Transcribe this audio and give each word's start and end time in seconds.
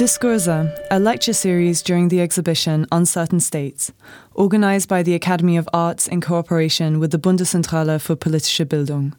Diskurse, 0.00 0.74
a 0.90 0.98
lecture 0.98 1.34
series 1.34 1.82
during 1.82 2.08
the 2.08 2.22
exhibition 2.22 2.86
Uncertain 2.90 3.38
States, 3.38 3.92
organized 4.32 4.88
by 4.88 5.02
the 5.02 5.12
Academy 5.14 5.58
of 5.58 5.68
Arts 5.74 6.08
in 6.08 6.22
cooperation 6.22 6.98
with 6.98 7.10
the 7.10 7.18
Bundeszentrale 7.18 8.00
für 8.00 8.16
politische 8.16 8.64
Bildung. 8.64 9.12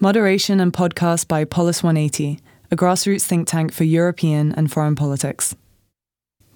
Moderation 0.00 0.60
and 0.60 0.70
podcast 0.70 1.28
by 1.28 1.46
Polis 1.46 1.82
180, 1.82 2.38
a 2.70 2.76
grassroots 2.76 3.24
think 3.24 3.48
tank 3.48 3.72
for 3.72 3.84
European 3.84 4.52
and 4.52 4.70
foreign 4.70 4.94
politics. 4.94 5.56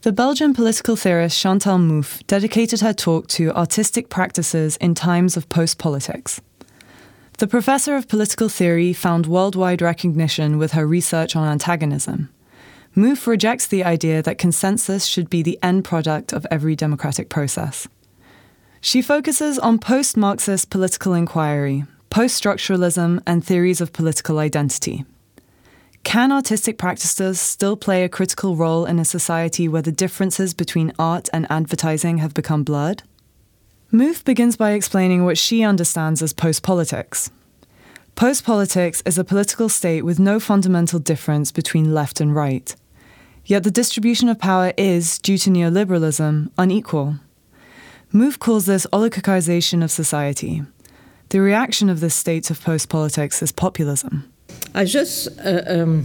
The 0.02 0.12
Belgian 0.12 0.52
political 0.52 0.94
theorist 0.94 1.40
Chantal 1.40 1.78
Mouffe 1.78 2.26
dedicated 2.26 2.82
her 2.82 2.92
talk 2.92 3.26
to 3.28 3.52
artistic 3.52 4.10
practices 4.10 4.76
in 4.82 4.94
times 4.94 5.34
of 5.34 5.48
post 5.48 5.78
politics. 5.78 6.42
The 7.38 7.46
professor 7.46 7.96
of 7.96 8.06
political 8.06 8.50
theory 8.50 8.92
found 8.92 9.24
worldwide 9.24 9.80
recognition 9.80 10.58
with 10.58 10.72
her 10.72 10.86
research 10.86 11.34
on 11.34 11.48
antagonism. 11.48 12.28
Mouffe 12.96 13.26
rejects 13.26 13.66
the 13.66 13.84
idea 13.84 14.22
that 14.22 14.38
consensus 14.38 15.04
should 15.04 15.28
be 15.28 15.42
the 15.42 15.58
end 15.62 15.84
product 15.84 16.32
of 16.32 16.46
every 16.50 16.74
democratic 16.74 17.28
process. 17.28 17.86
She 18.80 19.02
focuses 19.02 19.58
on 19.58 19.78
post 19.78 20.16
Marxist 20.16 20.70
political 20.70 21.12
inquiry, 21.12 21.84
post 22.08 22.42
structuralism, 22.42 23.22
and 23.26 23.44
theories 23.44 23.82
of 23.82 23.92
political 23.92 24.38
identity. 24.38 25.04
Can 26.04 26.32
artistic 26.32 26.78
practices 26.78 27.38
still 27.38 27.76
play 27.76 28.02
a 28.02 28.08
critical 28.08 28.56
role 28.56 28.86
in 28.86 28.98
a 28.98 29.04
society 29.04 29.68
where 29.68 29.82
the 29.82 29.92
differences 29.92 30.54
between 30.54 30.94
art 30.98 31.28
and 31.34 31.46
advertising 31.50 32.18
have 32.18 32.32
become 32.32 32.62
blurred? 32.62 33.02
Mouffe 33.92 34.24
begins 34.24 34.56
by 34.56 34.70
explaining 34.70 35.24
what 35.24 35.36
she 35.36 35.62
understands 35.62 36.22
as 36.22 36.32
post 36.32 36.62
politics. 36.62 37.30
Post 38.14 38.44
politics 38.44 39.02
is 39.04 39.18
a 39.18 39.24
political 39.24 39.68
state 39.68 40.02
with 40.02 40.18
no 40.18 40.40
fundamental 40.40 40.98
difference 40.98 41.52
between 41.52 41.92
left 41.92 42.22
and 42.22 42.34
right. 42.34 42.74
Yet 43.46 43.62
the 43.62 43.70
distribution 43.70 44.28
of 44.28 44.40
power 44.40 44.72
is, 44.76 45.18
due 45.20 45.38
to 45.38 45.50
neoliberalism, 45.50 46.50
unequal. 46.58 47.16
Mouffe 48.12 48.38
calls 48.40 48.66
this 48.66 48.86
oligarchization 48.92 49.84
of 49.84 49.90
society. 49.92 50.62
The 51.28 51.40
reaction 51.40 51.88
of 51.88 52.00
this 52.00 52.14
state 52.14 52.50
of 52.50 52.60
post 52.60 52.88
politics 52.88 53.42
is 53.42 53.52
populism. 53.52 54.24
I 54.74 54.84
just 54.84 55.28
uh, 55.44 55.62
um, 55.66 56.04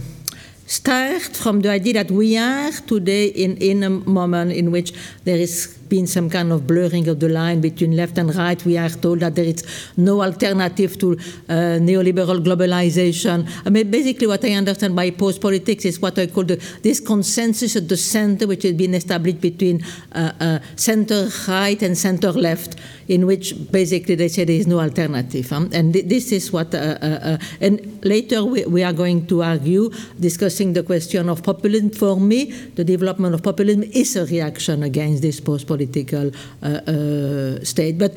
start 0.66 1.22
from 1.36 1.60
the 1.60 1.70
idea 1.70 1.94
that 1.94 2.10
we 2.12 2.36
are 2.36 2.70
today 2.86 3.26
in, 3.26 3.56
in 3.56 3.82
a 3.82 3.90
moment 3.90 4.52
in 4.52 4.70
which 4.70 4.92
there 5.24 5.36
is 5.36 5.78
been 5.92 6.06
some 6.06 6.30
kind 6.30 6.50
of 6.52 6.66
blurring 6.66 7.06
of 7.06 7.20
the 7.20 7.28
line 7.28 7.60
between 7.60 7.94
left 7.94 8.16
and 8.16 8.34
right. 8.34 8.64
We 8.64 8.78
are 8.78 8.88
told 8.88 9.20
that 9.20 9.34
there 9.34 9.44
is 9.44 9.62
no 9.98 10.22
alternative 10.22 10.98
to 11.02 11.12
uh, 11.12 11.76
neoliberal 11.88 12.40
globalization. 12.46 13.38
I 13.66 13.68
mean, 13.68 13.90
basically, 13.90 14.26
what 14.26 14.42
I 14.42 14.52
understand 14.52 14.96
by 14.96 15.10
post 15.10 15.42
politics 15.42 15.84
is 15.84 16.00
what 16.00 16.18
I 16.18 16.28
call 16.28 16.44
the, 16.44 16.56
this 16.82 16.98
consensus 16.98 17.76
at 17.76 17.90
the 17.90 17.98
center, 17.98 18.46
which 18.46 18.62
has 18.62 18.72
been 18.72 18.94
established 18.94 19.42
between 19.42 19.84
uh, 20.12 20.32
uh, 20.40 20.58
center 20.76 21.28
right 21.46 21.82
and 21.82 21.96
center 22.06 22.32
left, 22.32 22.76
in 23.08 23.26
which 23.26 23.52
basically 23.70 24.14
they 24.14 24.28
say 24.28 24.44
there 24.44 24.56
is 24.56 24.66
no 24.66 24.80
alternative. 24.80 25.52
And 25.52 25.92
th 25.92 26.08
this 26.08 26.32
is 26.32 26.44
what, 26.56 26.74
uh, 26.74 26.78
uh, 26.78 27.20
uh, 27.30 27.64
and 27.66 27.74
later 28.02 28.40
we, 28.52 28.64
we 28.64 28.80
are 28.88 28.96
going 29.04 29.26
to 29.26 29.42
argue, 29.42 29.90
discussing 30.28 30.72
the 30.72 30.82
question 30.82 31.28
of 31.28 31.42
populism. 31.42 31.90
For 31.90 32.16
me, 32.16 32.40
the 32.78 32.84
development 32.94 33.34
of 33.34 33.42
populism 33.42 33.82
is 33.92 34.16
a 34.16 34.24
reaction 34.24 34.82
against 34.90 35.20
this 35.20 35.38
post 35.40 35.66
politics 35.66 35.81
political 35.82 36.30
uh, 36.62 36.66
uh, 36.66 37.64
state. 37.64 37.98
But 37.98 38.16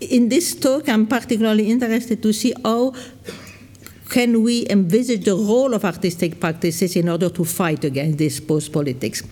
in 0.00 0.28
this 0.28 0.54
talk, 0.54 0.88
I'm 0.88 1.06
particularly 1.06 1.70
interested 1.70 2.22
to 2.22 2.32
see 2.32 2.54
how 2.64 2.92
can 4.10 4.42
we 4.42 4.66
envisage 4.70 5.24
the 5.24 5.34
role 5.34 5.74
of 5.74 5.84
artistic 5.84 6.40
practices 6.40 6.96
in 6.96 7.08
order 7.08 7.28
to 7.28 7.44
fight 7.44 7.84
against 7.84 8.18
this 8.18 8.40
post 8.40 8.72
politics. 8.72 9.22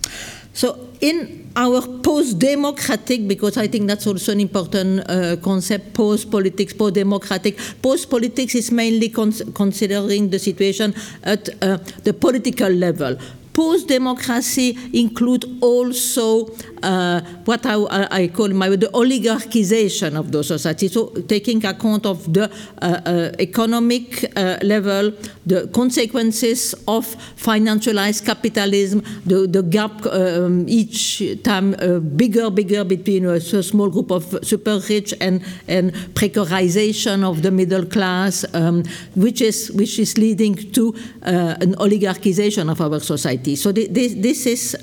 So, 0.53 0.89
in 1.01 1.51
our 1.55 1.81
post 2.01 2.39
democratic, 2.39 3.27
because 3.27 3.57
I 3.57 3.67
think 3.67 3.87
that's 3.87 4.05
also 4.05 4.31
an 4.31 4.39
important 4.39 5.09
uh, 5.09 5.35
concept 5.37 5.93
post 5.93 6.31
politics, 6.31 6.73
post 6.73 6.95
democratic. 6.95 7.57
Post 7.81 8.09
politics 8.09 8.55
is 8.55 8.71
mainly 8.71 9.09
cons 9.09 9.41
considering 9.53 10.29
the 10.29 10.39
situation 10.39 10.93
at 11.23 11.49
uh, 11.61 11.77
the 12.03 12.13
political 12.13 12.69
level 12.69 13.17
post 13.57 13.87
democracy 13.87 14.77
include 14.93 15.43
also 15.61 16.45
uh, 16.83 17.21
what 17.45 17.65
I, 17.65 18.07
I, 18.11 18.27
call 18.27 18.49
my 18.49 18.69
the 18.69 18.89
oligarchization 18.93 20.15
of 20.17 20.31
those 20.31 20.47
societies. 20.47 20.93
So 20.93 21.07
taking 21.27 21.65
account 21.65 22.05
of 22.05 22.31
the 22.31 22.51
uh, 22.81 23.01
uh, 23.05 23.31
economic 23.39 24.25
uh, 24.35 24.57
level, 24.61 25.11
the 25.45 25.67
consequences 25.67 26.73
of 26.87 27.05
financialized 27.37 28.25
capitalism, 28.25 29.01
the, 29.25 29.47
the 29.47 29.63
gap 29.63 30.05
um, 30.05 30.65
each 30.67 31.23
time 31.43 31.75
uh, 31.79 31.99
bigger, 31.99 32.49
bigger 32.49 32.83
between 32.83 33.25
a, 33.25 33.39
small 33.39 33.89
group 33.89 34.11
of 34.11 34.37
super 34.43 34.79
rich 34.89 35.13
and, 35.19 35.43
and 35.67 35.91
precarization 36.13 37.23
of 37.23 37.41
the 37.41 37.51
middle 37.51 37.85
class, 37.85 38.45
um, 38.53 38.83
which 39.15 39.41
is 39.41 39.71
which 39.71 39.99
is 39.99 40.17
leading 40.17 40.55
to 40.71 40.93
an 41.23 41.73
oligarchization 41.75 42.69
of 42.69 42.79
our 42.81 42.99
society. 42.99 43.55
So 43.55 43.71
this, 43.71 44.13
this 44.13 44.45
is 44.45 44.77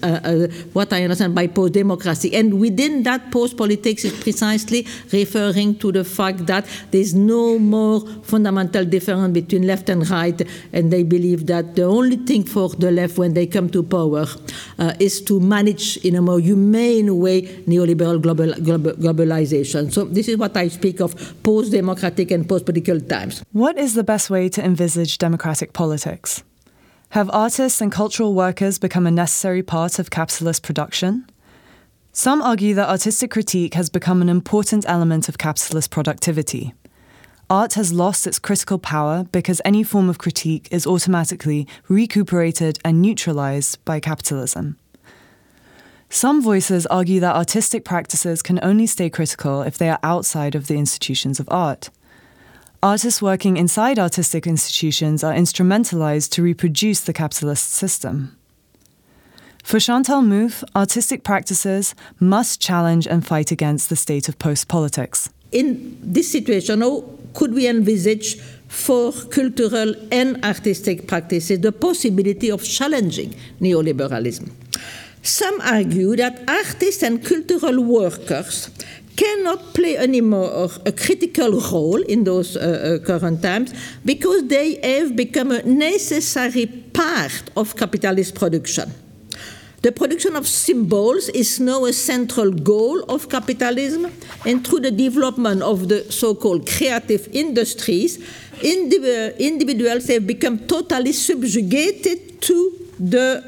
what 0.73 0.93
I 0.93 1.05
understand 1.05 1.35
by 1.35 1.47
post 1.47 1.75
democracy. 1.85 2.35
And 2.35 2.61
within 2.61 3.03
that, 3.05 3.31
post 3.31 3.57
politics 3.57 4.05
is 4.05 4.13
precisely 4.27 4.87
referring 5.13 5.77
to 5.83 5.93
the 5.93 6.05
fact 6.05 6.47
that 6.47 6.67
there's 6.91 7.15
no 7.15 7.59
more 7.59 8.01
fundamental 8.23 8.85
difference 8.85 9.33
between 9.41 9.67
left 9.67 9.89
and 9.89 10.09
right, 10.11 10.39
and 10.73 10.93
they 10.93 11.03
believe 11.03 11.47
that 11.47 11.75
the 11.77 11.85
only 11.85 12.17
thing 12.17 12.45
for 12.45 12.69
the 12.85 12.91
left 12.91 13.19
when 13.19 13.35
they 13.35 13.47
come 13.47 13.69
to 13.77 13.83
power 13.83 14.27
uh, 14.79 14.95
is 14.99 15.21
to 15.29 15.41
manage 15.41 15.99
in 15.99 16.17
a 16.17 16.23
more 16.23 16.41
humane 16.41 17.19
way 17.19 17.43
neoliberal 17.67 18.21
global, 18.21 18.53
global, 18.55 18.93
globalization. 18.93 19.93
So 19.93 20.05
this 20.05 20.29
is 20.29 20.37
what 20.37 20.57
I 20.57 20.69
speak 20.69 21.01
of 21.01 21.11
post 21.43 21.73
democratic 21.73 22.31
and 22.31 22.49
post 22.49 22.65
political 22.65 23.01
times. 23.01 23.43
What 23.53 23.79
is 23.79 23.95
the 23.95 24.05
best 24.05 24.31
way 24.31 24.49
to 24.49 24.65
envisage 24.65 25.19
democratic 25.19 25.73
politics? 25.73 26.43
Have 27.11 27.31
artists 27.33 27.81
and 27.81 27.93
cultural 27.93 28.35
workers 28.35 28.81
become 28.81 29.07
a 29.07 29.11
necessary 29.11 29.63
part 29.63 30.01
of 30.01 30.11
capitalist 30.11 30.65
production? 30.65 31.25
Some 32.17 32.43
argue 32.43 32.75
that 32.75 32.89
artistic 32.89 33.33
critique 33.33 33.75
has 33.75 33.91
become 33.91 34.23
an 34.23 34.29
important 34.29 34.85
element 34.87 35.29
of 35.29 35.37
capitalist 35.37 35.91
productivity. 35.91 36.73
Art 37.51 37.75
has 37.75 37.93
lost 37.93 38.29
its 38.29 38.39
critical 38.39 38.79
power 38.79 39.25
because 39.33 39.61
any 39.65 39.83
form 39.83 40.09
of 40.09 40.17
critique 40.17 40.69
is 40.71 40.87
automatically 40.87 41.67
recuperated 41.89 42.79
and 42.85 43.03
neutralized 43.03 43.85
by 43.85 43.99
capitalism. 43.99 44.79
Some 46.09 46.41
voices 46.41 46.87
argue 46.87 47.19
that 47.19 47.35
artistic 47.35 47.85
practices 47.85 48.43
can 48.43 48.61
only 48.63 48.87
stay 48.87 49.11
critical 49.11 49.63
if 49.63 49.77
they 49.77 49.89
are 49.89 49.99
outside 50.05 50.55
of 50.55 50.69
the 50.69 50.77
institutions 50.77 51.41
of 51.41 51.49
art. 51.51 51.91
Artists 52.81 53.21
working 53.21 53.57
inside 53.57 53.99
artistic 53.99 54.47
institutions 54.47 55.25
are 55.25 55.35
instrumentalized 55.35 56.31
to 56.31 56.45
reproduce 56.45 57.01
the 57.01 57.13
capitalist 57.13 57.71
system. 57.71 58.39
For 59.65 59.81
Chantal 59.81 60.21
Mouffe, 60.21 60.63
artistic 60.77 61.25
practices 61.25 61.95
must 62.21 62.61
challenge 62.61 63.07
and 63.07 63.27
fight 63.27 63.51
against 63.51 63.89
the 63.89 63.97
state 63.97 64.29
of 64.29 64.39
post 64.39 64.69
politics. 64.69 65.31
In 65.53 65.97
this 66.03 66.31
situation, 66.31 66.83
how 66.83 67.03
could 67.33 67.55
we 67.55 67.67
envisage 67.67 68.37
for 68.69 69.11
cultural 69.31 69.95
and 70.13 70.45
artistic 70.45 71.09
practices 71.09 71.61
the 71.61 71.73
possibility 71.73 72.51
of 72.51 72.63
challenging 72.63 73.35
neoliberalism? 73.59 74.53
Some 75.23 75.59
argue 75.63 76.15
that 76.17 76.43
artists 76.47 77.03
and 77.03 77.25
cultural 77.25 77.83
workers 77.83 78.69
cannot 79.17 79.73
play 79.73 79.97
anymore 79.97 80.69
a 80.85 80.93
critical 80.93 81.59
role 81.73 82.03
in 82.03 82.25
those 82.25 82.55
uh, 82.59 83.01
uh, 83.01 83.07
current 83.07 83.41
times 83.41 83.73
because 84.05 84.47
they 84.49 84.79
have 84.83 85.17
become 85.17 85.53
a 85.53 85.63
necessary 85.63 86.67
part 86.67 87.51
of 87.57 87.75
capitalist 87.77 88.35
production. 88.35 88.93
The 89.85 89.93
production 89.93 90.35
of 90.35 90.49
symbols 90.49 91.29
is 91.29 91.61
now 91.61 91.85
a 91.85 91.93
central 91.93 92.51
goal 92.51 93.03
of 93.03 93.29
capitalism, 93.29 94.11
and 94.47 94.67
through 94.67 94.81
the 94.81 94.91
development 94.91 95.61
of 95.61 95.89
the 95.91 96.11
so 96.11 96.35
called 96.35 96.67
creative 96.67 97.29
industries, 97.33 98.19
individuals 98.63 100.09
have 100.09 100.27
become 100.27 100.61
totally 100.61 101.13
subjugated 101.13 102.41
to 102.41 102.73
the 102.99 103.45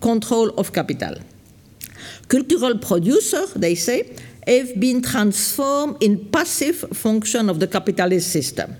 control 0.00 0.48
of 0.56 0.72
capital. 0.72 1.16
Cultural 2.28 2.78
producers, 2.78 3.52
they 3.52 3.74
say, 3.74 4.16
have 4.46 4.80
been 4.80 5.02
transformed 5.02 6.02
in 6.02 6.30
passive 6.30 6.76
function 6.96 7.50
of 7.50 7.60
the 7.60 7.66
capitalist 7.66 8.32
system. 8.32 8.74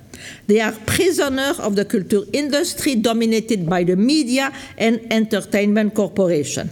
They 0.47 0.61
are 0.61 0.73
prisoners 0.73 1.61
of 1.61 1.77
the 1.77 1.85
culture 1.85 2.23
industry 2.33 2.95
dominated 2.95 3.69
by 3.69 3.85
the 3.85 3.95
media 3.95 4.51
and 4.79 5.07
entertainment 5.13 5.95
corporation. 5.95 6.71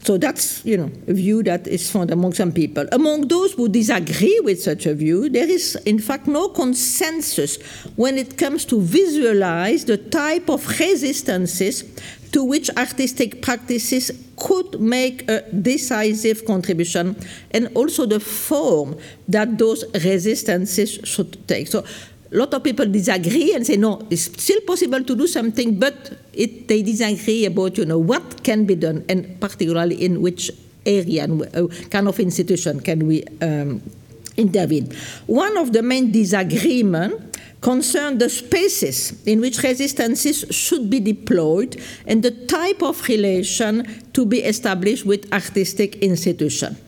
So 0.00 0.16
that's, 0.16 0.64
you 0.64 0.76
know, 0.76 0.90
a 1.06 1.12
view 1.12 1.42
that 1.42 1.66
is 1.66 1.90
found 1.90 2.10
among 2.10 2.32
some 2.32 2.52
people. 2.52 2.86
Among 2.92 3.28
those 3.28 3.52
who 3.52 3.68
disagree 3.68 4.40
with 4.42 4.62
such 4.62 4.86
a 4.86 4.94
view, 4.94 5.28
there 5.28 5.48
is 5.48 5.76
in 5.84 5.98
fact 5.98 6.26
no 6.26 6.48
consensus 6.48 7.60
when 7.96 8.16
it 8.16 8.38
comes 8.38 8.64
to 8.66 8.80
visualize 8.80 9.84
the 9.84 9.98
type 9.98 10.48
of 10.48 10.66
resistances 10.78 11.84
to 12.32 12.44
which 12.44 12.70
artistic 12.76 13.42
practices 13.42 14.10
could 14.36 14.80
make 14.80 15.28
a 15.28 15.42
decisive 15.52 16.44
contribution 16.44 17.16
and 17.50 17.68
also 17.74 18.06
the 18.06 18.20
form 18.20 18.96
that 19.26 19.58
those 19.58 19.84
resistances 20.04 20.98
should 21.04 21.46
take. 21.48 21.68
So 21.68 21.84
a 22.30 22.36
lot 22.36 22.52
of 22.52 22.62
people 22.62 22.86
disagree 22.86 23.54
and 23.54 23.66
say, 23.66 23.76
no, 23.76 24.06
it's 24.10 24.22
still 24.22 24.60
possible 24.62 25.02
to 25.02 25.16
do 25.16 25.26
something, 25.26 25.78
but 25.78 26.18
it, 26.32 26.68
they 26.68 26.82
disagree 26.82 27.46
about, 27.46 27.78
you 27.78 27.86
know, 27.86 27.98
what 27.98 28.44
can 28.44 28.66
be 28.66 28.74
done, 28.74 29.04
and 29.08 29.40
particularly 29.40 30.04
in 30.04 30.20
which 30.20 30.50
area 30.84 31.24
and 31.24 31.42
uh, 31.56 31.66
kind 31.90 32.08
of 32.08 32.18
institution 32.20 32.80
can 32.80 33.06
we 33.06 33.24
um, 33.40 33.82
intervene. 34.36 34.92
One 35.26 35.56
of 35.56 35.72
the 35.72 35.82
main 35.82 36.12
disagreements 36.12 37.24
concern 37.60 38.18
the 38.18 38.28
spaces 38.28 39.26
in 39.26 39.40
which 39.40 39.62
resistances 39.62 40.44
should 40.50 40.88
be 40.88 41.00
deployed 41.00 41.80
and 42.06 42.22
the 42.22 42.30
type 42.30 42.82
of 42.82 43.08
relation 43.08 43.84
to 44.12 44.24
be 44.24 44.44
established 44.44 45.04
with 45.04 45.32
artistic 45.32 45.96
institutions. 45.96 46.78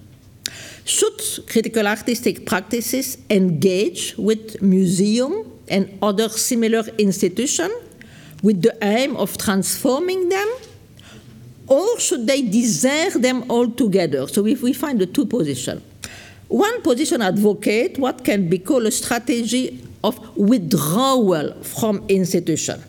Should 0.91 1.47
critical 1.47 1.87
artistic 1.87 2.45
practices 2.47 3.17
engage 3.31 4.17
with 4.19 4.61
museum 4.61 5.47
and 5.69 5.97
other 6.03 6.29
similar 6.29 6.83
institutions 6.99 7.73
with 8.43 8.61
the 8.61 8.77
aim 8.83 9.17
of 9.17 9.39
transforming 9.39 10.31
them? 10.31 10.49
Or 11.69 12.01
should 12.01 12.27
they 12.27 12.43
desert 12.43 13.23
them 13.23 13.49
altogether? 13.49 14.27
So 14.27 14.45
if 14.47 14.63
we 14.63 14.73
find 14.73 14.99
the 14.99 15.07
two 15.07 15.27
positions. 15.27 15.81
One 16.49 16.83
position 16.83 17.23
advocate 17.23 17.97
what 17.97 18.25
can 18.25 18.49
be 18.49 18.59
called 18.59 18.87
a 18.87 18.91
strategy 18.91 19.87
of 20.03 20.37
withdrawal 20.37 21.53
from 21.63 22.05
institution. 22.09 22.83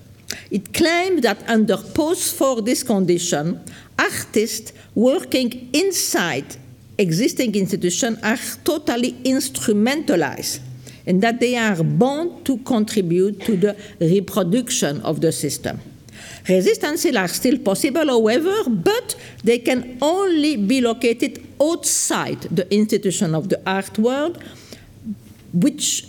It 0.49 0.73
claims 0.73 1.21
that 1.21 1.47
under 1.47 1.77
post 1.77 2.39
Fordist 2.39 2.87
condition, 2.87 3.63
artists 3.99 4.73
working 4.95 5.69
inside 5.71 6.57
existing 6.97 7.55
institutions 7.55 8.19
are 8.23 8.37
totally 8.63 9.13
instrumentalized 9.23 10.59
and 11.05 11.21
that 11.21 11.39
they 11.39 11.55
are 11.57 11.83
bound 11.83 12.45
to 12.45 12.57
contribute 12.59 13.41
to 13.41 13.57
the 13.57 13.75
reproduction 13.99 15.01
of 15.01 15.21
the 15.21 15.31
system. 15.31 15.79
Resistances 16.47 17.15
are 17.15 17.27
still 17.27 17.57
possible, 17.57 18.05
however, 18.07 18.69
but 18.69 19.15
they 19.43 19.59
can 19.59 19.97
only 20.01 20.57
be 20.57 20.81
located 20.81 21.45
outside 21.61 22.41
the 22.41 22.71
institution 22.73 23.35
of 23.35 23.49
the 23.49 23.61
art 23.65 23.97
world, 23.97 24.43
which 25.53 26.05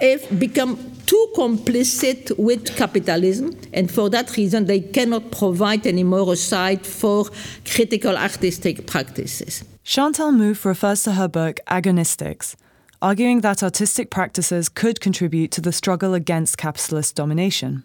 have 0.00 0.38
become 0.38 0.76
too 1.06 1.32
complicit 1.36 2.36
with 2.38 2.76
capitalism, 2.76 3.56
and 3.72 3.90
for 3.90 4.10
that 4.10 4.36
reason, 4.36 4.66
they 4.66 4.80
cannot 4.80 5.30
provide 5.30 5.86
anymore 5.86 6.32
a 6.32 6.36
site 6.36 6.84
for 6.84 7.26
critical 7.64 8.16
artistic 8.16 8.86
practices. 8.86 9.64
Chantal 9.84 10.32
Mouffe 10.32 10.64
refers 10.64 11.04
to 11.04 11.12
her 11.12 11.28
book 11.28 11.60
Agonistics, 11.68 12.56
arguing 13.00 13.42
that 13.42 13.62
artistic 13.62 14.10
practices 14.10 14.68
could 14.68 15.00
contribute 15.00 15.50
to 15.52 15.60
the 15.60 15.72
struggle 15.72 16.12
against 16.14 16.58
capitalist 16.58 17.14
domination. 17.14 17.84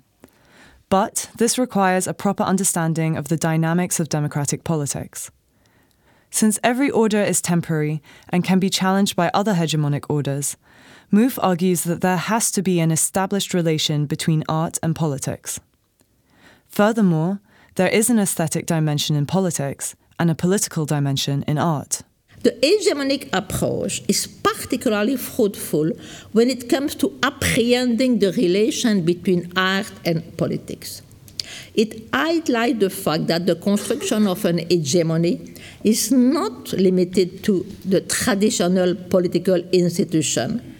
But 0.90 1.30
this 1.38 1.58
requires 1.58 2.08
a 2.08 2.14
proper 2.14 2.44
understanding 2.44 3.16
of 3.16 3.28
the 3.28 3.38
dynamics 3.38 4.00
of 4.00 4.10
democratic 4.10 4.64
politics. 4.64 5.32
Since 6.32 6.60
every 6.64 6.90
order 6.90 7.22
is 7.22 7.42
temporary 7.42 8.02
and 8.30 8.44
can 8.44 8.60
be 8.60 8.70
challenged 8.70 9.16
by 9.16 9.30
other 9.34 9.54
hegemonic 9.54 10.06
orders, 10.10 10.58
Mouffe 11.12 11.38
argues 11.42 11.84
that 11.84 12.00
there 12.00 12.16
has 12.16 12.52
to 12.52 12.62
be 12.62 12.80
an 12.80 12.90
established 12.90 13.54
relation 13.54 14.06
between 14.06 14.46
art 14.48 14.80
and 14.82 14.96
politics. 14.96 15.60
Furthermore, 16.70 17.42
there 17.76 17.90
is 17.90 18.10
an 18.10 18.18
aesthetic 18.18 18.66
dimension 18.66 19.18
in 19.18 19.26
politics 19.26 19.96
and 20.18 20.32
a 20.32 20.36
political 20.36 20.86
dimension 20.86 21.44
in 21.48 21.58
art. 21.58 22.02
The 22.44 22.52
hegemonic 22.64 23.30
approach 23.34 24.02
is 24.08 24.26
particularly 24.26 25.18
fruitful 25.18 25.92
when 26.32 26.50
it 26.50 26.70
comes 26.70 26.96
to 26.96 27.20
apprehending 27.22 28.20
the 28.20 28.32
relation 28.32 29.04
between 29.04 29.52
art 29.58 29.92
and 30.06 30.38
politics. 30.38 31.02
It 31.76 32.08
highlights 32.14 32.80
the 32.80 32.90
fact 32.90 33.28
that 33.28 33.46
the 33.46 33.56
construction 33.56 34.28
of 34.28 34.46
an 34.46 34.60
hegemony 34.70 35.56
is 35.84 36.12
not 36.12 36.72
limited 36.74 37.44
to 37.44 37.66
the 37.84 38.02
traditional 38.02 38.96
political 38.96 39.62
institution, 39.72 40.72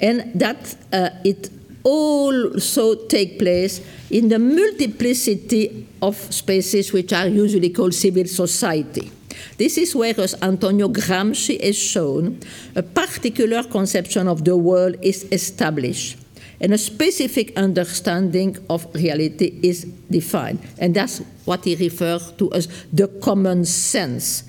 and 0.00 0.32
that 0.34 0.76
uh, 0.92 1.10
it 1.24 1.50
also 1.82 2.94
take 3.06 3.38
place 3.38 3.80
in 4.10 4.28
the 4.28 4.38
multiplicity 4.38 5.86
of 6.02 6.16
spaces 6.16 6.92
which 6.92 7.12
are 7.12 7.26
usually 7.26 7.70
called 7.70 7.94
civil 7.94 8.24
society. 8.26 9.10
This 9.56 9.78
is 9.78 9.94
where, 9.94 10.18
as 10.20 10.34
Antonio 10.42 10.88
Gramsci 10.88 11.62
has 11.62 11.78
shown, 11.78 12.40
a 12.76 12.82
particular 12.82 13.62
conception 13.62 14.28
of 14.28 14.44
the 14.44 14.56
world 14.56 14.96
is 15.00 15.24
established 15.32 16.18
and 16.60 16.74
a 16.74 16.78
specific 16.78 17.56
understanding 17.56 18.56
of 18.68 18.86
reality 18.94 19.58
is 19.62 19.84
defined. 20.10 20.60
And 20.78 20.94
that's 20.94 21.18
what 21.46 21.64
he 21.64 21.74
refers 21.74 22.32
to 22.32 22.52
as 22.52 22.68
the 22.92 23.08
common 23.08 23.64
sense 23.64 24.44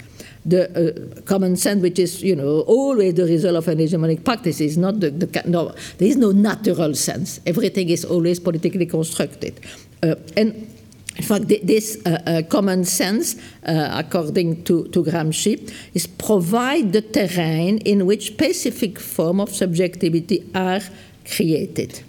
the 0.46 1.18
uh, 1.18 1.22
common 1.22 1.56
sense, 1.56 1.82
which 1.82 2.00
is, 2.00 2.24
you 2.24 2.36
know, 2.36 2.62
always 2.62 3.14
the 3.14 3.26
result 3.26 3.56
of 3.56 3.68
an 3.68 3.78
hegemonic 3.78 4.24
practice, 4.24 4.60
is 4.62 4.78
not 4.78 5.00
the, 5.00 5.12
the 5.12 5.44
no, 5.46 5.74
there 5.98 6.08
is 6.08 6.18
no 6.18 6.32
natural 6.32 6.94
sense. 6.96 7.40
Everything 7.46 7.90
is 7.90 8.06
always 8.06 8.40
politically 8.40 8.86
constructed. 8.86 9.60
Uh, 10.02 10.16
and 10.36 10.68
in 11.18 11.24
fact, 11.24 11.48
this 11.48 12.02
uh, 12.06 12.22
uh, 12.26 12.42
common 12.50 12.86
sense, 12.86 13.36
uh, 13.66 13.92
according 13.94 14.64
to, 14.64 14.88
to 14.88 15.04
Gramsci, 15.04 15.72
is 15.94 16.08
provide 16.08 16.94
the 16.94 17.02
terrain 17.02 17.80
in 17.80 18.06
which 18.06 18.28
specific 18.28 18.98
forms 18.98 19.42
of 19.42 19.56
subjectivity 19.56 20.50
are 20.56 20.82
created. 21.26 22.02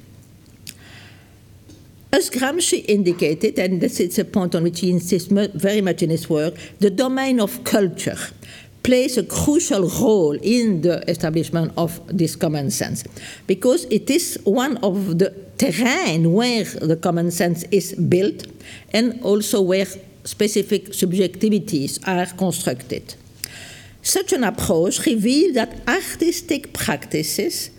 As 2.15 2.29
Gramsci 2.29 2.85
indicated, 2.89 3.59
and 3.59 3.81
this 3.81 3.99
is 3.99 4.19
a 4.19 4.25
point 4.27 4.55
on 4.55 4.65
which 4.65 4.81
he 4.81 4.91
insists 4.91 5.33
very 5.33 5.81
much 5.81 6.03
in 6.03 6.11
his 6.11 6.29
work, 6.29 6.55
the 6.79 6.91
domain 6.91 7.41
of 7.41 7.65
culture 7.65 8.19
plays 8.83 9.17
a 9.17 9.23
crucial 9.23 9.89
role 9.89 10.37
in 10.43 10.83
the 10.83 11.09
establishment 11.09 11.73
of 11.79 12.01
this 12.09 12.37
common 12.37 12.71
sense 12.71 13.05
because 13.47 13.85
it 13.87 14.11
is 14.11 14.39
one 14.45 14.77
of 14.79 15.19
the 15.21 15.31
terrain 15.57 16.35
where 16.35 16.65
the 16.65 16.97
common 16.97 17.31
sense 17.31 17.63
is 17.71 17.95
built 17.95 18.47
and 18.93 19.19
also 19.23 19.63
where 19.63 19.87
specific 20.25 20.89
subjectivities 20.91 21.99
are 22.07 22.27
constructed. 22.37 23.15
Such 24.03 24.35
an 24.35 24.45
approach 24.45 25.07
reveals 25.07 25.55
that 25.55 25.89
artistic 25.89 26.75
practices 26.75 27.71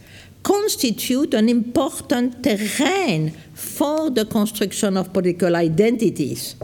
constitute 0.43 1.33
an 1.33 1.49
important 1.49 2.43
terrain 2.43 3.31
for 3.53 4.09
the 4.09 4.25
construction 4.25 4.97
of 4.97 5.13
political 5.13 5.55
identities 5.55 6.55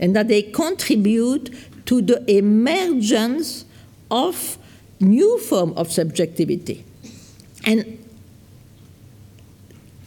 and 0.00 0.16
that 0.16 0.28
they 0.28 0.42
contribute 0.42 1.50
to 1.86 2.02
the 2.02 2.24
emergence 2.30 3.64
of 4.10 4.58
new 5.00 5.38
form 5.38 5.72
of 5.74 5.92
subjectivity. 5.92 6.84
And 7.64 7.98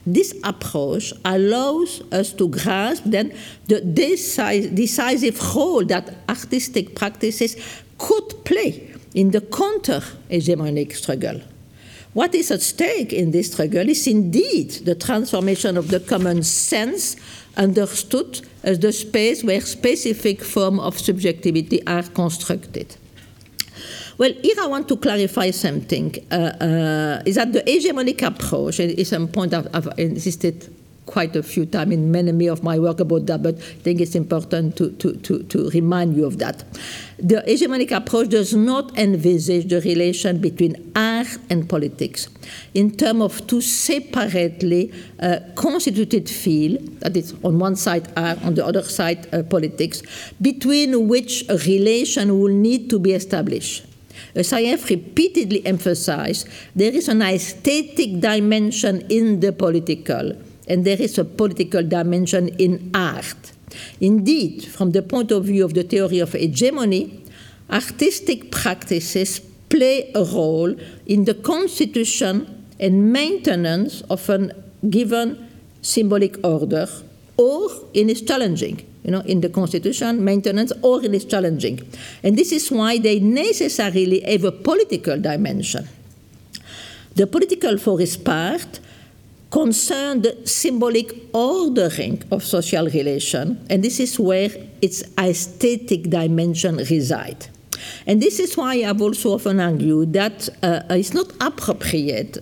this 0.05 0.33
approach 0.43 1.13
allows 1.23 2.01
us 2.11 2.33
to 2.33 2.47
grasp 2.47 3.03
then 3.05 3.31
the 3.67 3.81
decisive 3.81 5.55
role 5.55 5.85
that 5.85 6.15
artistic 6.27 6.95
practices 6.95 7.55
could 7.97 8.43
play 8.43 8.91
in 9.13 9.31
the 9.31 9.41
counter-hegemonic 9.41 10.95
struggle. 10.95 11.41
What 12.13 12.33
is 12.33 12.49
at 12.51 12.61
stake 12.61 13.13
in 13.13 13.31
this 13.31 13.51
struggle 13.51 13.87
is 13.87 14.07
indeed 14.07 14.71
the 14.85 14.95
transformation 14.95 15.77
of 15.77 15.89
the 15.89 15.99
common 15.99 16.43
sense 16.43 17.15
understood 17.55 18.41
as 18.63 18.79
the 18.79 18.91
space 18.91 19.43
where 19.43 19.61
specific 19.61 20.43
forms 20.43 20.79
of 20.79 20.97
subjectivity 20.97 21.85
are 21.85 22.03
constructed. 22.03 22.95
Well, 24.17 24.33
here 24.41 24.55
I 24.59 24.67
want 24.67 24.87
to 24.89 24.97
clarify 24.97 25.51
something. 25.51 26.15
Uh, 26.31 26.35
uh, 26.35 27.23
is 27.25 27.35
that 27.35 27.53
the 27.53 27.61
hegemonic 27.61 28.21
approach, 28.23 28.79
is 28.79 29.13
a 29.13 29.27
point 29.27 29.53
I've, 29.53 29.67
I've 29.73 29.97
insisted 29.97 30.73
quite 31.09 31.35
a 31.35 31.41
few 31.41 31.65
times 31.65 31.91
in 31.91 32.11
many 32.11 32.47
of 32.47 32.63
my 32.63 32.77
work 32.77 32.99
about 32.99 33.25
that, 33.25 33.41
but 33.41 33.55
I 33.55 33.81
think 33.81 33.99
it's 33.99 34.13
important 34.13 34.77
to, 34.77 34.91
to, 34.91 35.15
to, 35.15 35.41
to 35.43 35.69
remind 35.71 36.15
you 36.15 36.25
of 36.25 36.37
that. 36.37 36.63
The 37.17 37.43
hegemonic 37.47 37.91
approach 37.91 38.29
does 38.29 38.53
not 38.53 38.95
envisage 38.97 39.69
the 39.69 39.81
relation 39.81 40.39
between 40.39 40.91
art 40.95 41.27
and 41.49 41.67
politics 41.67 42.29
in 42.75 42.95
terms 42.95 43.21
of 43.23 43.47
two 43.47 43.59
separately 43.59 44.93
uh, 45.19 45.39
constituted 45.55 46.29
fields, 46.29 46.99
that 46.99 47.17
is 47.17 47.33
on 47.43 47.57
one 47.57 47.75
side 47.75 48.07
art, 48.15 48.41
on 48.43 48.53
the 48.53 48.63
other 48.63 48.83
side 48.83 49.27
uh, 49.33 49.41
politics, 49.41 50.03
between 50.39 51.07
which 51.07 51.43
a 51.49 51.57
relation 51.57 52.39
will 52.39 52.53
need 52.53 52.87
to 52.91 52.99
be 52.99 53.13
established. 53.13 53.83
As 54.35 54.53
I 54.53 54.61
have 54.63 54.87
repeatedly 54.87 55.65
emphasized, 55.65 56.47
there 56.75 56.93
is 56.93 57.07
an 57.09 57.23
aesthetic 57.23 58.19
dimension 58.19 59.01
in 59.09 59.39
the 59.39 59.51
political 59.51 60.33
and 60.69 60.85
there 60.85 61.01
is 61.01 61.17
a 61.17 61.25
political 61.25 61.83
dimension 61.83 62.49
in 62.59 62.91
art. 62.93 63.51
Indeed, 63.99 64.65
from 64.65 64.91
the 64.91 65.01
point 65.01 65.31
of 65.31 65.45
view 65.45 65.65
of 65.65 65.73
the 65.73 65.83
theory 65.83 66.19
of 66.19 66.33
hegemony, 66.33 67.23
artistic 67.69 68.51
practices 68.51 69.39
play 69.69 70.11
a 70.15 70.23
role 70.23 70.75
in 71.05 71.25
the 71.25 71.33
constitution 71.33 72.65
and 72.79 73.11
maintenance 73.11 74.01
of 74.09 74.29
a 74.29 74.55
given 74.89 75.49
symbolic 75.81 76.37
order 76.43 76.87
or 77.37 77.69
in 77.93 78.09
its 78.09 78.21
challenging 78.21 78.85
you 79.03 79.11
know, 79.11 79.21
in 79.21 79.41
the 79.41 79.49
constitution, 79.49 80.23
maintenance, 80.23 80.73
or 80.81 81.03
in 81.03 81.15
its 81.15 81.25
challenging. 81.25 81.79
And 82.23 82.37
this 82.37 82.51
is 82.51 82.69
why 82.69 82.97
they 82.97 83.19
necessarily 83.19 84.19
have 84.21 84.43
a 84.43 84.51
political 84.51 85.19
dimension. 85.19 85.87
The 87.15 87.25
political, 87.25 87.77
for 87.77 87.99
its 88.01 88.17
part, 88.17 88.79
concern 89.51 90.21
the 90.21 90.37
symbolic 90.45 91.11
ordering 91.33 92.23
of 92.31 92.43
social 92.43 92.85
relation, 92.87 93.65
and 93.69 93.83
this 93.83 93.99
is 93.99 94.19
where 94.19 94.49
its 94.81 95.03
aesthetic 95.17 96.09
dimension 96.09 96.77
resides. 96.77 97.49
And 98.05 98.21
this 98.21 98.39
is 98.39 98.57
why 98.57 98.83
I've 98.83 99.01
also 99.01 99.33
often 99.33 99.59
argued 99.59 100.13
that 100.13 100.49
uh, 100.61 100.81
it's 100.89 101.13
not 101.13 101.31
appropriate 101.39 102.37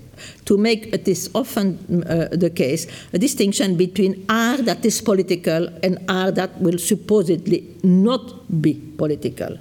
to 0.46 0.58
make, 0.58 0.94
it 0.94 1.08
is 1.08 1.30
often 1.34 2.04
uh, 2.04 2.30
the 2.32 2.50
case, 2.50 2.88
a 3.14 3.20
distinction 3.20 3.78
between 3.78 4.26
art 4.30 4.66
that 4.66 4.84
is 4.86 5.02
political 5.02 5.68
and 5.84 6.00
art 6.10 6.36
that 6.36 6.60
will 6.60 6.78
supposedly 6.78 7.76
not 7.84 8.62
be 8.62 8.74
political. 8.98 9.58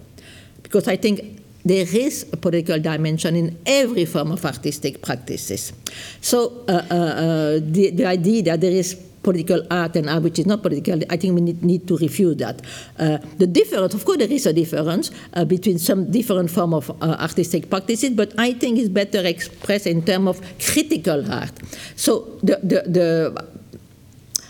Because 0.62 0.88
I 0.88 0.96
think 0.96 1.42
there 1.66 1.86
is 1.96 2.26
a 2.32 2.36
political 2.36 2.78
dimension 2.78 3.34
in 3.34 3.58
every 3.66 4.04
form 4.04 4.30
of 4.30 4.44
artistic 4.44 5.02
practices. 5.02 5.72
So 6.20 6.64
uh, 6.68 6.72
uh, 6.72 6.94
uh 6.94 7.60
the, 7.60 7.90
the 7.90 8.06
idea 8.06 8.42
that 8.44 8.60
there 8.60 8.70
is 8.70 8.94
political 9.26 9.66
art 9.68 9.96
and 9.96 10.08
art 10.08 10.22
which 10.22 10.38
is 10.38 10.46
not 10.46 10.62
political, 10.62 11.00
I 11.10 11.16
think 11.16 11.34
we 11.34 11.40
need, 11.40 11.64
need 11.64 11.88
to 11.88 11.96
refute 11.96 12.38
that. 12.38 12.62
Uh, 12.96 13.18
the 13.38 13.48
difference, 13.48 13.94
of 13.94 14.04
course, 14.04 14.18
there 14.18 14.30
is 14.30 14.46
a 14.46 14.52
difference 14.52 15.10
uh, 15.34 15.44
between 15.44 15.78
some 15.80 16.12
different 16.12 16.48
form 16.48 16.72
of 16.72 16.90
uh, 16.90 17.16
artistic 17.18 17.68
practices, 17.68 18.10
but 18.10 18.32
I 18.38 18.52
think 18.52 18.78
it's 18.78 18.88
better 18.88 19.26
expressed 19.26 19.88
in 19.88 20.02
terms 20.02 20.28
of 20.28 20.40
critical 20.60 21.28
art. 21.32 21.50
So 21.96 22.38
the, 22.44 22.60
the, 22.62 22.78
the 22.96 23.46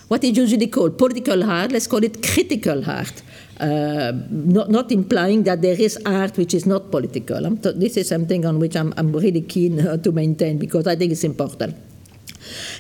what 0.09 0.23
is 0.23 0.37
usually 0.37 0.69
called 0.69 0.99
political 0.99 1.43
art, 1.43 1.73
let's 1.73 1.87
call 1.87 2.05
it 2.05 2.23
critical 2.23 2.85
art. 2.89 3.23
Uh, 3.59 4.13
not, 4.29 4.69
not, 4.69 4.93
implying 4.93 5.43
that 5.45 5.63
there 5.63 5.81
is 5.81 5.99
art 6.05 6.37
which 6.37 6.53
is 6.53 6.67
not 6.67 6.91
political. 6.91 7.41
this 7.57 7.97
is 7.97 8.07
something 8.07 8.45
on 8.45 8.59
which 8.59 8.77
I'm, 8.77 8.93
I'm 8.99 9.13
really 9.13 9.41
keen 9.41 9.81
uh, 9.81 9.97
to 9.97 10.13
maintain 10.13 10.59
because 10.59 10.87
I 10.87 10.95
think 10.95 11.13
it's 11.13 11.25
important. 11.25 11.75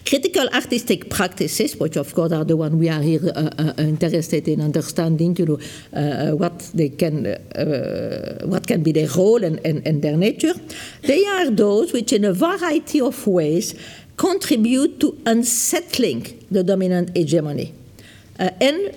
Critical 0.06 0.47
artistic 0.52 1.09
practices, 1.09 1.76
which 1.78 1.97
of 1.97 2.14
course 2.14 2.30
are 2.33 2.45
the 2.45 2.59
one 2.59 2.78
we 2.78 2.90
are 2.90 3.00
here 3.00 3.21
uh, 3.35 3.50
uh, 3.59 3.73
interested 3.78 4.47
in 4.49 4.61
understanding, 4.61 5.35
you 5.38 5.47
know, 5.47 5.59
uh, 5.99 6.37
what 6.37 6.59
they 6.75 6.90
can, 6.90 7.25
what 8.45 8.66
can 8.66 8.83
be 8.83 8.92
their 8.92 9.09
role 9.09 9.42
and, 9.42 9.59
and, 9.64 9.87
and 9.87 10.02
their 10.02 10.16
nature, 10.16 10.52
they 11.02 11.25
are 11.25 11.49
those 11.49 11.95
which, 11.95 12.12
in 12.12 12.26
a 12.26 12.35
variety 12.35 13.00
of 13.00 13.26
ways, 13.26 13.75
contribute 14.18 15.00
to 15.00 15.18
unsettling 15.25 16.45
the 16.50 16.62
dominant 16.62 17.16
hegemony 17.16 17.75
and 18.38 18.95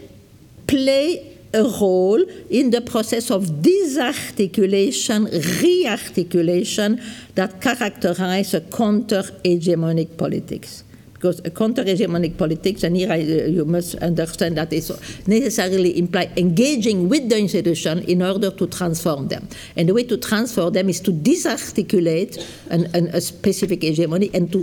play 0.68 1.39
a 1.54 1.64
role 1.64 2.24
in 2.50 2.70
the 2.70 2.82
process 2.82 3.32
of 3.32 3.62
disarticulation, 3.62 5.26
rearticulation 5.26 7.02
that 7.36 7.60
characterize 7.62 8.54
a 8.54 8.62
counter-hegemonic 8.62 10.18
politics. 10.18 10.84
Because 11.14 11.42
a 11.44 11.50
counter-hegemonic 11.50 12.38
politics, 12.38 12.84
and 12.84 12.96
here 12.96 13.12
I, 13.12 13.20
uh, 13.20 13.48
you 13.48 13.66
must 13.66 13.96
understand 13.96 14.58
that 14.58 14.72
it 14.72 14.90
necessarily 15.28 16.00
imply 16.00 16.32
engaging 16.38 17.10
with 17.10 17.28
the 17.28 17.38
institution 17.38 18.00
in 18.04 18.22
order 18.22 18.52
to 18.52 18.68
transform 18.68 19.28
them. 19.28 19.50
And 19.76 19.90
the 19.90 19.94
way 19.94 20.04
to 20.04 20.18
transform 20.18 20.72
them 20.72 20.88
is 20.88 21.02
to 21.02 21.12
disarticulate 21.12 22.38
an, 22.70 22.86
an, 22.96 23.08
a 23.08 23.20
specific 23.20 23.82
hegemony 23.82 24.30
and 24.34 24.50
to 24.54 24.60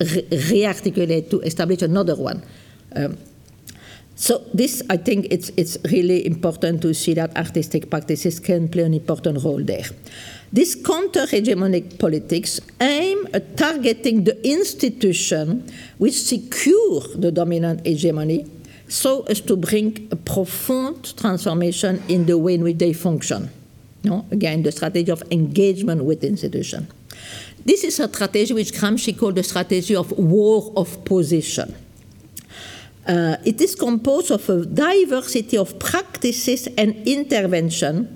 re- 0.00 0.26
rearticulate, 0.30 1.30
to 1.30 1.40
establish 1.42 1.82
another 1.82 2.16
one. 2.16 2.42
Um, 2.96 3.16
so 4.22 4.46
this, 4.54 4.84
I 4.88 4.98
think, 4.98 5.26
it's 5.34 5.50
it's 5.56 5.76
really 5.90 6.24
important 6.24 6.80
to 6.82 6.94
see 6.94 7.12
that 7.14 7.36
artistic 7.36 7.90
practices 7.90 8.38
can 8.38 8.68
play 8.68 8.84
an 8.84 8.94
important 8.94 9.42
role 9.42 9.58
there. 9.58 9.82
This 10.52 10.76
counter-hegemonic 10.76 11.98
politics 11.98 12.60
aim 12.80 13.26
at 13.34 13.56
targeting 13.56 14.22
the 14.22 14.38
institution 14.46 15.66
which 15.98 16.14
secure 16.14 17.00
the 17.16 17.32
dominant 17.32 17.84
hegemony 17.84 18.46
so 18.86 19.24
as 19.24 19.40
to 19.40 19.56
bring 19.56 20.06
a 20.12 20.16
profound 20.16 21.16
transformation 21.18 22.00
in 22.06 22.26
the 22.26 22.38
way 22.38 22.54
in 22.54 22.62
which 22.62 22.78
they 22.78 22.92
function. 22.92 23.50
No? 24.04 24.24
Again, 24.30 24.62
the 24.62 24.70
strategy 24.70 25.10
of 25.10 25.24
engagement 25.32 26.04
with 26.04 26.22
institution. 26.22 26.86
This 27.64 27.82
is 27.82 27.98
a 27.98 28.06
strategy 28.06 28.54
which 28.54 28.70
Gramsci 28.70 29.18
called 29.18 29.34
the 29.34 29.42
strategy 29.42 29.96
of 29.96 30.12
war 30.12 30.72
of 30.76 31.04
position. 31.04 31.74
Uh, 33.06 33.36
it 33.44 33.60
is 33.60 33.74
composed 33.74 34.30
of 34.30 34.48
a 34.48 34.64
diversity 34.64 35.56
of 35.56 35.78
practices 35.78 36.68
and 36.78 36.94
intervention 37.06 38.08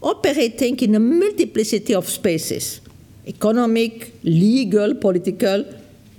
operating 0.00 0.78
in 0.78 0.94
a 0.94 1.00
multiplicity 1.00 1.92
of 1.94 2.08
spaces 2.08 2.80
economic, 3.26 4.14
legal, 4.22 4.94
political, 4.94 5.64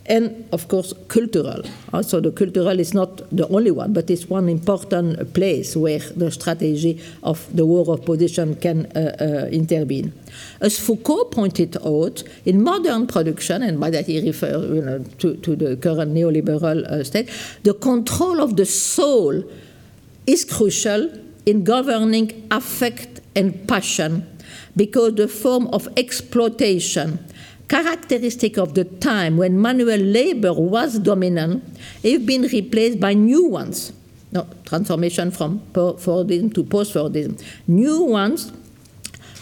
and 0.10 0.48
of 0.51 0.68
course 0.68 0.94
cultural. 1.08 1.62
Also, 1.94 2.20
the 2.20 2.32
cultural 2.32 2.80
is 2.80 2.94
not 2.94 3.18
the 3.32 3.48
only 3.50 3.72
one, 3.72 3.94
but 3.94 4.10
it's 4.10 4.28
one 4.28 4.50
important 4.50 5.34
place 5.34 5.75
where 5.75 6.00
the 6.00 6.32
strategy 6.32 7.00
of 7.24 7.48
the 7.56 7.66
war 7.66 7.86
of 7.94 8.04
position 8.04 8.56
can 8.56 8.88
uh, 8.88 9.16
uh, 9.22 9.48
intervene. 9.51 10.12
As 10.60 10.80
Foucault 10.80 11.25
pointed 11.25 11.78
out, 11.86 12.24
in 12.46 12.63
modern 12.63 13.06
production, 13.06 13.62
and 13.62 13.80
by 13.80 13.92
that 13.92 14.08
he 14.08 14.20
refers 14.20 14.70
you 14.70 14.82
know, 14.82 15.04
to, 15.20 15.36
to, 15.38 15.56
the 15.56 15.78
current 15.78 16.13
neoliberal 16.13 16.84
uh, 16.86 17.04
state, 17.04 17.30
the 17.63 17.75
control 17.75 18.42
of 18.42 18.56
the 18.56 18.66
soul 18.66 19.44
is 20.25 20.44
crucial 20.44 21.10
in 21.46 21.63
governing 21.63 22.48
affect 22.51 23.22
and 23.36 23.68
passion 23.68 24.25
because 24.75 25.16
the 25.16 25.28
form 25.28 25.68
of 25.68 25.88
exploitation 25.98 27.20
characteristic 27.70 28.58
of 28.58 28.74
the 28.74 28.84
time 28.84 29.38
when 29.38 29.62
manual 29.62 29.98
labor 29.98 30.52
was 30.52 31.00
dominant 31.00 31.64
have 32.04 32.26
been 32.26 32.42
replaced 32.42 33.00
by 33.00 33.14
new 33.14 33.46
ones. 33.46 33.94
No, 34.32 34.48
transformation 34.66 35.32
from 35.32 35.60
Fordism 35.74 36.54
to 36.54 36.64
post 36.64 36.94
Fordism. 36.94 37.42
New 37.68 38.02
ones 38.02 38.52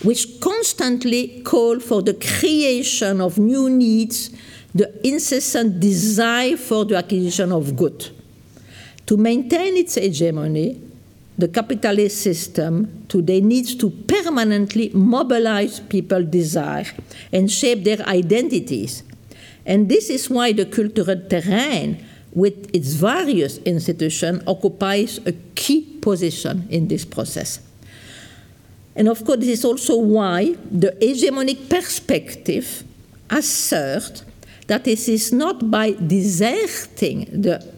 which 0.04 0.40
constantly 0.40 1.42
call 1.42 1.80
for 1.80 2.02
the 2.02 2.14
creation 2.14 3.20
of 3.20 3.40
new 3.40 3.70
needs, 3.70 4.30
the 4.76 5.08
incessant 5.08 5.80
desire 5.80 6.56
for 6.56 6.86
the 6.86 6.96
acquisition 6.96 7.52
of 7.52 7.76
good. 7.76 8.12
To 9.08 9.18
maintain 9.18 9.76
its 9.78 9.96
hegemony, 9.96 10.82
the 11.38 11.48
capitalist 11.48 12.22
system 12.22 13.06
today 13.08 13.42
needs 13.42 13.76
to 13.76 13.90
permanently 13.90 14.90
mobilize 14.90 15.80
people's 15.80 16.26
desire 16.26 16.86
and 17.32 17.52
shape 17.52 17.84
their 17.84 18.02
identities. 18.08 19.04
And 19.66 19.88
this 19.88 20.10
is 20.10 20.30
why 20.30 20.54
the 20.54 20.66
cultural 20.66 21.22
terrain, 21.30 22.04
with 22.32 22.74
its 22.74 22.94
various 22.94 23.58
institutions, 23.60 24.42
occupies 24.48 25.20
a 25.26 25.34
key 25.54 25.82
position 26.02 26.68
in 26.72 26.88
this 26.88 27.06
process. 27.06 27.60
And 28.96 29.08
of 29.08 29.24
course, 29.24 29.40
this 29.40 29.50
is 29.50 29.66
also 29.66 29.98
why 29.98 30.56
the 30.72 30.98
hegemonic 31.00 31.70
perspective 31.70 32.84
asserts 33.30 34.24
that 34.66 34.88
it 34.88 35.08
is 35.08 35.32
not 35.32 35.70
by 35.70 35.92
deserting 35.92 37.26
the 37.26 37.77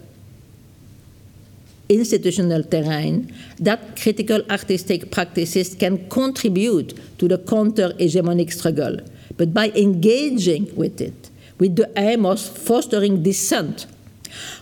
institutional 1.90 2.64
terrain 2.64 3.34
that 3.60 4.00
critical 4.00 4.42
artistic 4.50 5.12
practices 5.12 5.76
can 5.76 6.08
contribute 6.10 6.94
to 7.18 7.28
the 7.28 7.40
counter 7.40 7.90
hegemonic 8.00 8.54
struggle, 8.54 8.98
but 9.38 9.54
by 9.54 9.70
engaging 9.72 10.74
with 10.76 11.02
it, 11.02 11.30
with 11.58 11.76
the 11.76 11.92
aim 11.98 12.26
of 12.26 12.40
fostering 12.40 13.24
dissent. 13.24 13.88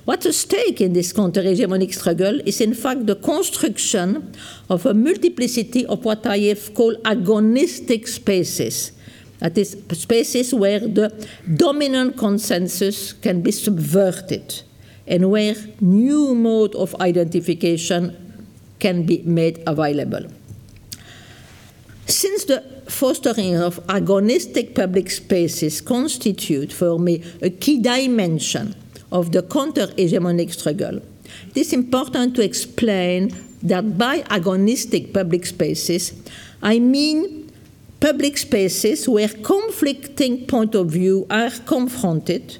What's 0.06 0.26
at 0.26 0.34
stake 0.34 0.80
in 0.80 0.94
this 0.94 1.12
counter 1.12 1.44
hegemonic 1.44 1.94
struggle 1.94 2.40
is, 2.46 2.62
in 2.62 2.74
fact, 2.74 3.06
the 3.06 3.16
construction 3.16 4.34
of 4.70 4.86
a 4.86 4.94
multiplicity 4.94 5.86
of 5.86 6.06
what 6.06 6.26
I 6.26 6.38
have 6.40 6.74
called 6.74 6.96
agonistic 7.04 8.08
spaces. 8.08 8.94
That 9.40 9.58
is, 9.58 9.78
spaces 9.92 10.54
where 10.54 10.80
the 10.80 11.28
dominant 11.56 12.18
consensus 12.18 13.12
can 13.12 13.42
be 13.42 13.52
subverted 13.52 14.64
and 15.08 15.32
where 15.32 15.56
new 15.80 16.36
mode 16.36 16.76
of 16.76 16.96
identification 17.00 18.16
can 18.80 19.06
be 19.06 19.22
made 19.24 19.64
available. 19.66 20.26
Since 22.06 22.46
the 22.46 22.64
fostering 22.88 23.58
of 23.58 23.80
agonistic 23.88 24.76
public 24.76 25.10
spaces 25.12 25.82
constitute 25.82 26.72
for 26.72 27.00
me 27.00 27.24
a 27.42 27.50
key 27.50 27.82
dimension 27.82 28.76
of 29.12 29.32
the 29.32 29.44
counter-hegemonic 29.44 30.54
struggle, 30.54 31.02
it 31.50 31.58
is 31.58 31.74
important 31.74 32.36
to 32.36 32.44
explain 32.44 33.32
that 33.64 33.98
by 33.98 34.22
agonistic 34.30 35.14
public 35.14 35.46
spaces, 35.46 36.14
I 36.62 36.80
mean 36.80 37.52
public 38.00 38.38
spaces 38.38 39.10
where 39.10 39.28
conflicting 39.28 40.46
point 40.46 40.76
of 40.76 40.92
view 40.92 41.26
are 41.30 41.50
confronted 41.66 42.58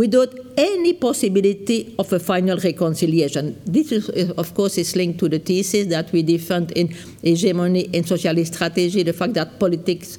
without 0.00 0.34
any 0.56 0.94
possibility 0.94 1.94
of 1.98 2.10
a 2.10 2.18
final 2.18 2.56
reconciliation. 2.56 3.60
This, 3.66 3.92
is, 3.92 4.30
of 4.30 4.54
course, 4.54 4.78
is 4.78 4.96
linked 4.96 5.18
to 5.20 5.28
the 5.28 5.38
thesis 5.38 5.88
that 5.88 6.10
we 6.10 6.22
defend 6.22 6.72
in 6.72 6.88
hegemony 7.20 7.90
and 7.92 8.08
socialist 8.08 8.54
strategy, 8.54 9.02
the 9.02 9.12
fact 9.12 9.34
that 9.34 9.58
politics 9.58 10.18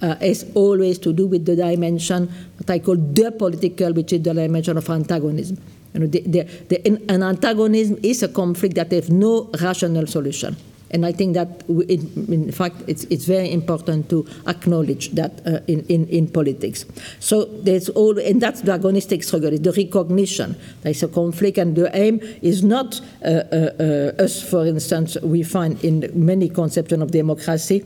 uh, 0.00 0.14
has 0.16 0.50
always 0.54 0.98
to 1.00 1.12
do 1.12 1.26
with 1.26 1.44
the 1.44 1.56
dimension, 1.56 2.26
what 2.56 2.70
I 2.70 2.78
call 2.78 2.96
the 2.96 3.30
political, 3.32 3.92
which 3.92 4.14
is 4.14 4.22
the 4.22 4.32
dimension 4.32 4.78
of 4.78 4.88
antagonism. 4.88 5.58
You 5.92 6.00
know, 6.00 6.06
the, 6.06 6.20
the, 6.22 6.42
the, 6.70 7.12
an 7.12 7.22
antagonism 7.22 7.98
is 8.02 8.22
a 8.22 8.28
conflict 8.28 8.76
that 8.76 8.90
has 8.92 9.10
no 9.10 9.50
rational 9.60 10.06
solution. 10.06 10.56
And 10.90 11.04
I 11.04 11.12
think 11.12 11.34
that, 11.34 11.64
in 11.68 12.50
fact, 12.50 12.76
it's, 12.86 13.04
it's 13.04 13.26
very 13.26 13.52
important 13.52 14.08
to 14.10 14.26
acknowledge 14.46 15.10
that 15.10 15.46
uh, 15.46 15.60
in, 15.66 15.84
in, 15.88 16.06
in 16.08 16.28
politics. 16.28 16.86
So 17.20 17.44
there's 17.44 17.90
all, 17.90 18.18
and 18.18 18.40
that's 18.40 18.62
the 18.62 18.72
agonistic 18.72 19.22
struggle, 19.22 19.50
the 19.50 19.72
recognition. 19.72 20.56
There's 20.82 21.02
a 21.02 21.08
conflict, 21.08 21.58
and 21.58 21.76
the 21.76 21.94
aim 21.94 22.20
is 22.40 22.64
not 22.64 23.00
uh, 23.22 23.28
uh, 23.28 23.70
uh 23.78 24.22
us, 24.22 24.42
for 24.42 24.66
instance, 24.66 25.16
we 25.22 25.42
find 25.42 25.82
in 25.84 26.10
many 26.14 26.48
conceptions 26.48 27.02
of 27.02 27.10
democracy, 27.10 27.84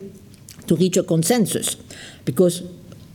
to 0.67 0.77
reach 0.77 0.97
a 0.97 1.03
consensus, 1.03 1.75
because 2.25 2.63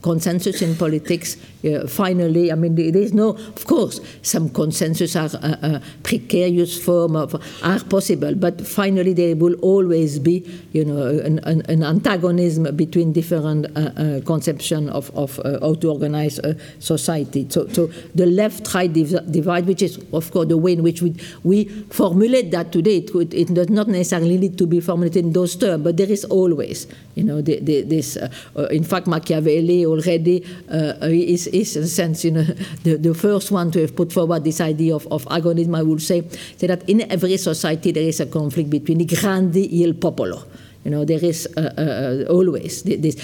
consensus 0.02 0.62
in 0.62 0.76
politics 0.76 1.36
uh, 1.64 1.86
finally, 1.88 2.52
I 2.52 2.54
mean, 2.54 2.74
there 2.74 3.02
is 3.02 3.12
no, 3.12 3.30
of 3.30 3.64
course, 3.66 4.00
some 4.22 4.48
consensus 4.48 5.16
are 5.16 5.30
uh, 5.42 5.56
uh, 5.62 5.80
precarious 6.02 6.80
form 6.82 7.16
of 7.16 7.34
are 7.64 7.80
possible, 7.80 8.34
but 8.34 8.64
finally 8.66 9.12
there 9.12 9.34
will 9.34 9.54
always 9.54 10.18
be, 10.18 10.46
you 10.72 10.84
know, 10.84 11.06
an, 11.06 11.40
an, 11.40 11.62
an 11.68 11.82
antagonism 11.82 12.76
between 12.76 13.12
different 13.12 13.66
uh, 13.76 14.20
conception 14.24 14.88
of, 14.90 15.10
of 15.16 15.40
how 15.60 15.74
to 15.74 15.90
organize 15.90 16.38
a 16.38 16.56
society. 16.78 17.46
So, 17.50 17.66
so 17.68 17.86
the 18.14 18.26
left-right 18.26 18.92
div 18.92 19.30
divide, 19.30 19.66
which 19.66 19.82
is, 19.82 19.98
of 20.12 20.30
course, 20.30 20.48
the 20.48 20.56
way 20.56 20.74
in 20.74 20.82
which 20.82 21.02
we, 21.02 21.16
we 21.42 21.64
formulate 21.90 22.52
that 22.52 22.70
today, 22.70 22.98
it, 22.98 23.10
could, 23.12 23.34
it 23.34 23.52
does 23.52 23.68
not 23.68 23.88
necessarily 23.88 24.38
need 24.38 24.58
to 24.58 24.66
be 24.66 24.80
formulated 24.80 25.24
in 25.24 25.32
those 25.32 25.56
terms, 25.56 25.82
but 25.82 25.96
there 25.96 26.10
is 26.10 26.24
always, 26.26 26.86
you 27.16 27.24
know, 27.24 27.40
the, 27.40 27.58
the, 27.60 27.82
this, 27.82 28.16
in 28.70 28.84
fact, 28.84 29.08
Machiavelli 29.08 29.84
already 29.84 30.44
is 30.68 31.47
is, 31.52 31.76
in 31.76 31.82
a 31.82 31.86
sense, 31.86 32.24
you 32.24 32.30
know, 32.30 32.42
the, 32.82 32.96
the 32.96 33.14
first 33.14 33.50
one 33.50 33.70
to 33.72 33.80
have 33.80 33.94
put 33.94 34.12
forward 34.12 34.44
this 34.44 34.60
idea 34.60 34.94
of, 34.94 35.06
of 35.08 35.24
agonism, 35.26 35.76
I 35.76 35.82
would 35.82 36.02
say, 36.02 36.28
say 36.56 36.66
that 36.66 36.88
in 36.88 37.10
every 37.10 37.36
society 37.36 37.92
there 37.92 38.04
is 38.04 38.20
a 38.20 38.26
conflict 38.26 38.70
between 38.70 39.00
il 39.00 39.06
grandi 39.06 39.80
e 39.80 39.84
il 39.84 39.94
popolo. 39.94 40.44
You 40.84 40.90
know, 40.90 41.04
there 41.04 41.24
is 41.24 41.48
uh, 41.56 41.60
uh, 41.60 42.32
always 42.32 42.82
this. 42.82 43.16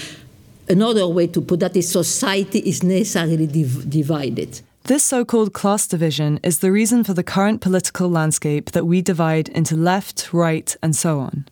Another 0.67 1.07
way 1.07 1.27
to 1.27 1.41
put 1.41 1.59
that 1.59 1.75
is 1.75 1.89
society 1.89 2.59
is 2.59 2.83
necessarily 2.83 3.47
div 3.47 3.89
divided. 3.89 4.61
This 4.83 5.03
so 5.03 5.25
called 5.25 5.53
class 5.53 5.87
division 5.87 6.39
is 6.43 6.59
the 6.59 6.71
reason 6.71 7.03
for 7.03 7.13
the 7.15 7.23
current 7.23 7.59
political 7.61 8.07
landscape 8.07 8.71
that 8.71 8.85
we 8.85 9.01
divide 9.01 9.49
into 9.49 9.75
left, 9.75 10.31
right, 10.31 10.75
and 10.83 10.95
so 10.95 11.19
on. 11.19 11.45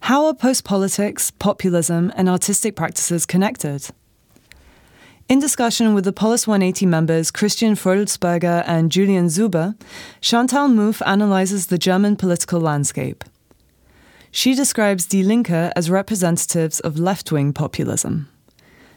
How 0.00 0.24
are 0.26 0.34
post 0.34 0.64
politics, 0.64 1.30
populism, 1.30 2.10
and 2.16 2.28
artistic 2.28 2.74
practices 2.74 3.26
connected? 3.26 3.90
In 5.28 5.40
discussion 5.40 5.92
with 5.92 6.06
the 6.06 6.12
Polis 6.12 6.46
180 6.46 6.86
members 6.86 7.30
Christian 7.30 7.74
Freudelsberger 7.74 8.64
and 8.66 8.90
Julian 8.90 9.26
Zuber, 9.26 9.74
Chantal 10.22 10.68
Mouffe 10.68 11.02
analyzes 11.04 11.66
the 11.66 11.76
German 11.76 12.16
political 12.16 12.58
landscape. 12.58 13.22
She 14.30 14.54
describes 14.54 15.04
Die 15.04 15.20
Linke 15.20 15.70
as 15.76 15.90
representatives 15.90 16.80
of 16.80 16.98
left 16.98 17.30
wing 17.30 17.52
populism. 17.52 18.30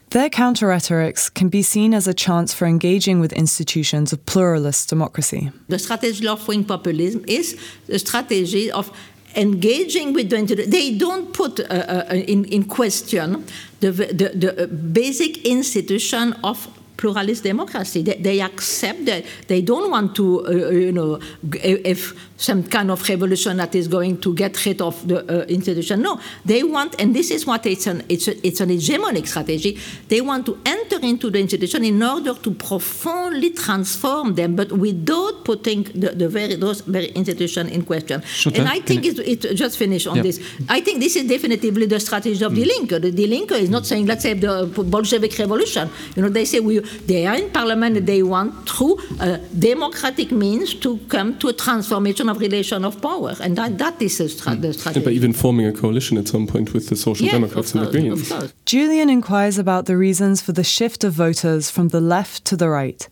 Their 0.08 0.30
counter 0.30 0.68
rhetorics 0.68 1.28
can 1.28 1.50
be 1.50 1.62
seen 1.62 1.92
as 1.92 2.06
a 2.06 2.14
chance 2.14 2.54
for 2.54 2.64
engaging 2.66 3.20
with 3.20 3.34
institutions 3.34 4.10
of 4.10 4.24
pluralist 4.24 4.88
democracy. 4.88 5.50
The 5.68 5.78
strategy 5.78 6.26
of 6.26 6.38
left 6.38 6.48
wing 6.48 6.64
populism 6.64 7.26
is 7.28 7.60
the 7.86 7.98
strategy 7.98 8.70
of 8.70 8.90
engaging 9.36 10.12
with 10.12 10.30
the 10.30 10.36
they 10.68 10.96
don't 10.96 11.32
put 11.32 11.60
uh, 11.60 11.64
uh, 11.64 12.04
in, 12.14 12.44
in 12.46 12.64
question 12.64 13.44
the, 13.80 13.90
the, 13.90 14.28
the 14.34 14.66
basic 14.66 15.44
institution 15.46 16.34
of 16.44 16.68
pluralist 17.02 17.42
democracy. 17.42 18.02
They, 18.02 18.14
they, 18.14 18.40
accept 18.40 19.04
that 19.06 19.24
they 19.48 19.60
don't 19.60 19.90
want 19.90 20.14
to, 20.16 20.46
uh, 20.46 20.50
you 20.70 20.92
know, 20.92 21.18
if 21.52 22.14
some 22.36 22.62
kind 22.64 22.90
of 22.90 23.08
revolution 23.08 23.56
that 23.56 23.74
is 23.74 23.88
going 23.88 24.20
to 24.20 24.34
get 24.34 24.64
rid 24.66 24.80
of 24.80 25.06
the 25.06 25.18
uh, 25.20 25.44
institution. 25.46 26.02
No, 26.02 26.20
they 26.44 26.62
want, 26.62 27.00
and 27.00 27.14
this 27.14 27.30
is 27.30 27.46
what 27.46 27.66
it's 27.66 27.86
an, 27.86 28.04
it's, 28.08 28.28
a, 28.28 28.46
it's 28.46 28.60
an 28.60 28.68
hegemonic 28.68 29.26
strategy, 29.28 29.78
they 30.08 30.20
want 30.20 30.46
to 30.46 30.58
enter 30.66 30.98
into 31.00 31.30
the 31.30 31.40
institution 31.40 31.84
in 31.84 32.02
order 32.02 32.34
to 32.34 32.50
profoundly 32.52 33.50
transform 33.50 34.34
them, 34.34 34.56
but 34.56 34.72
without 34.72 35.44
putting 35.44 35.84
the, 35.84 36.10
the 36.10 36.28
very, 36.28 36.56
those 36.56 36.80
very 36.82 37.08
institution 37.08 37.68
in 37.68 37.84
question. 37.84 38.22
and 38.54 38.68
I 38.68 38.80
think 38.80 39.06
it, 39.06 39.18
it, 39.18 39.54
just 39.54 39.78
finish 39.78 40.06
on 40.06 40.16
yeah. 40.16 40.22
this. 40.22 40.40
I 40.68 40.80
think 40.80 41.00
this 41.00 41.16
is 41.16 41.28
definitively 41.28 41.86
the 41.86 42.00
strategy 42.00 42.44
of 42.44 42.52
mm. 42.52 42.56
Die 42.56 42.64
Linke. 42.64 43.00
The 43.00 43.12
Die 43.12 43.26
Linke 43.26 43.52
is 43.52 43.70
not 43.70 43.86
saying, 43.86 44.06
let's 44.06 44.22
say, 44.22 44.34
the 44.34 44.66
Bolshevik 44.66 45.38
revolution. 45.38 45.90
You 46.16 46.22
know, 46.22 46.28
they 46.28 46.44
say 46.44 46.60
we, 46.60 46.80
they 47.06 47.26
are 47.26 47.36
in 47.36 47.50
parliament, 47.50 48.06
they 48.06 48.22
want 48.22 48.68
through 48.68 48.98
uh, 49.20 49.38
democratic 49.58 50.30
means 50.30 50.74
to 50.74 50.98
come 51.08 51.38
to 51.38 51.48
a 51.48 51.52
transformation 51.52 52.28
of 52.28 52.38
relation 52.38 52.84
of 52.84 53.00
power, 53.00 53.34
and 53.40 53.56
that, 53.56 53.78
that 53.78 54.00
is 54.00 54.16
stra- 54.16 54.56
the 54.56 54.72
strategy. 54.72 55.00
Yeah, 55.00 55.04
but 55.04 55.12
even 55.12 55.32
forming 55.32 55.66
a 55.66 55.72
coalition 55.72 56.18
at 56.18 56.28
some 56.28 56.46
point 56.46 56.72
with 56.72 56.88
the 56.88 56.96
Social 56.96 57.26
yes, 57.26 57.34
Democrats 57.34 57.74
and 57.74 57.86
the 57.86 57.90
Greens. 57.90 58.32
Julian 58.66 59.10
inquires 59.10 59.58
about 59.58 59.86
the 59.86 59.96
reasons 59.96 60.40
for 60.40 60.52
the 60.52 60.64
shift 60.64 61.04
of 61.04 61.12
voters 61.12 61.70
from 61.70 61.88
the 61.88 62.00
left 62.00 62.44
to 62.46 62.56
the 62.56 62.68
right, 62.68 63.08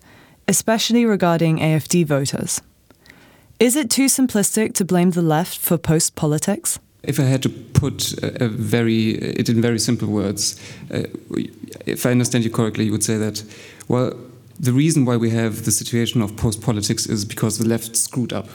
especially 0.49 1.05
regarding 1.05 1.59
AFD 1.59 2.07
voters. 2.07 2.61
Is 3.59 3.77
it 3.77 3.91
too 3.91 4.07
simplistic 4.07 4.73
to 4.75 4.85
blame 4.85 5.11
the 5.11 5.23
left 5.23 5.59
for 5.59 5.77
post 5.77 6.15
politics? 6.15 6.79
If 7.03 7.19
I 7.19 7.23
had 7.23 7.43
to 7.43 7.49
put 7.49 8.13
a, 8.23 8.45
a 8.45 8.49
very 8.49 9.13
it 9.13 9.49
in 9.49 9.61
very 9.61 9.79
simple 9.79 10.09
words, 10.09 10.61
uh, 10.93 11.05
if 11.87 12.07
I 12.07 12.11
understand 12.11 12.45
you 12.45 12.51
correctly, 12.51 12.85
you 12.85 12.93
would 12.93 13.05
say 13.05 13.17
that 13.17 13.43
well, 13.89 14.15
the 14.59 14.73
reason 14.73 15.07
why 15.07 15.17
we 15.17 15.31
have 15.31 15.65
the 15.65 15.73
situation 15.73 16.21
of 16.23 16.37
post 16.37 16.61
politics 16.61 17.07
is 17.07 17.25
because 17.25 17.59
the 17.59 17.67
left 17.67 17.97
screwed 17.97 18.33
up. 18.33 18.49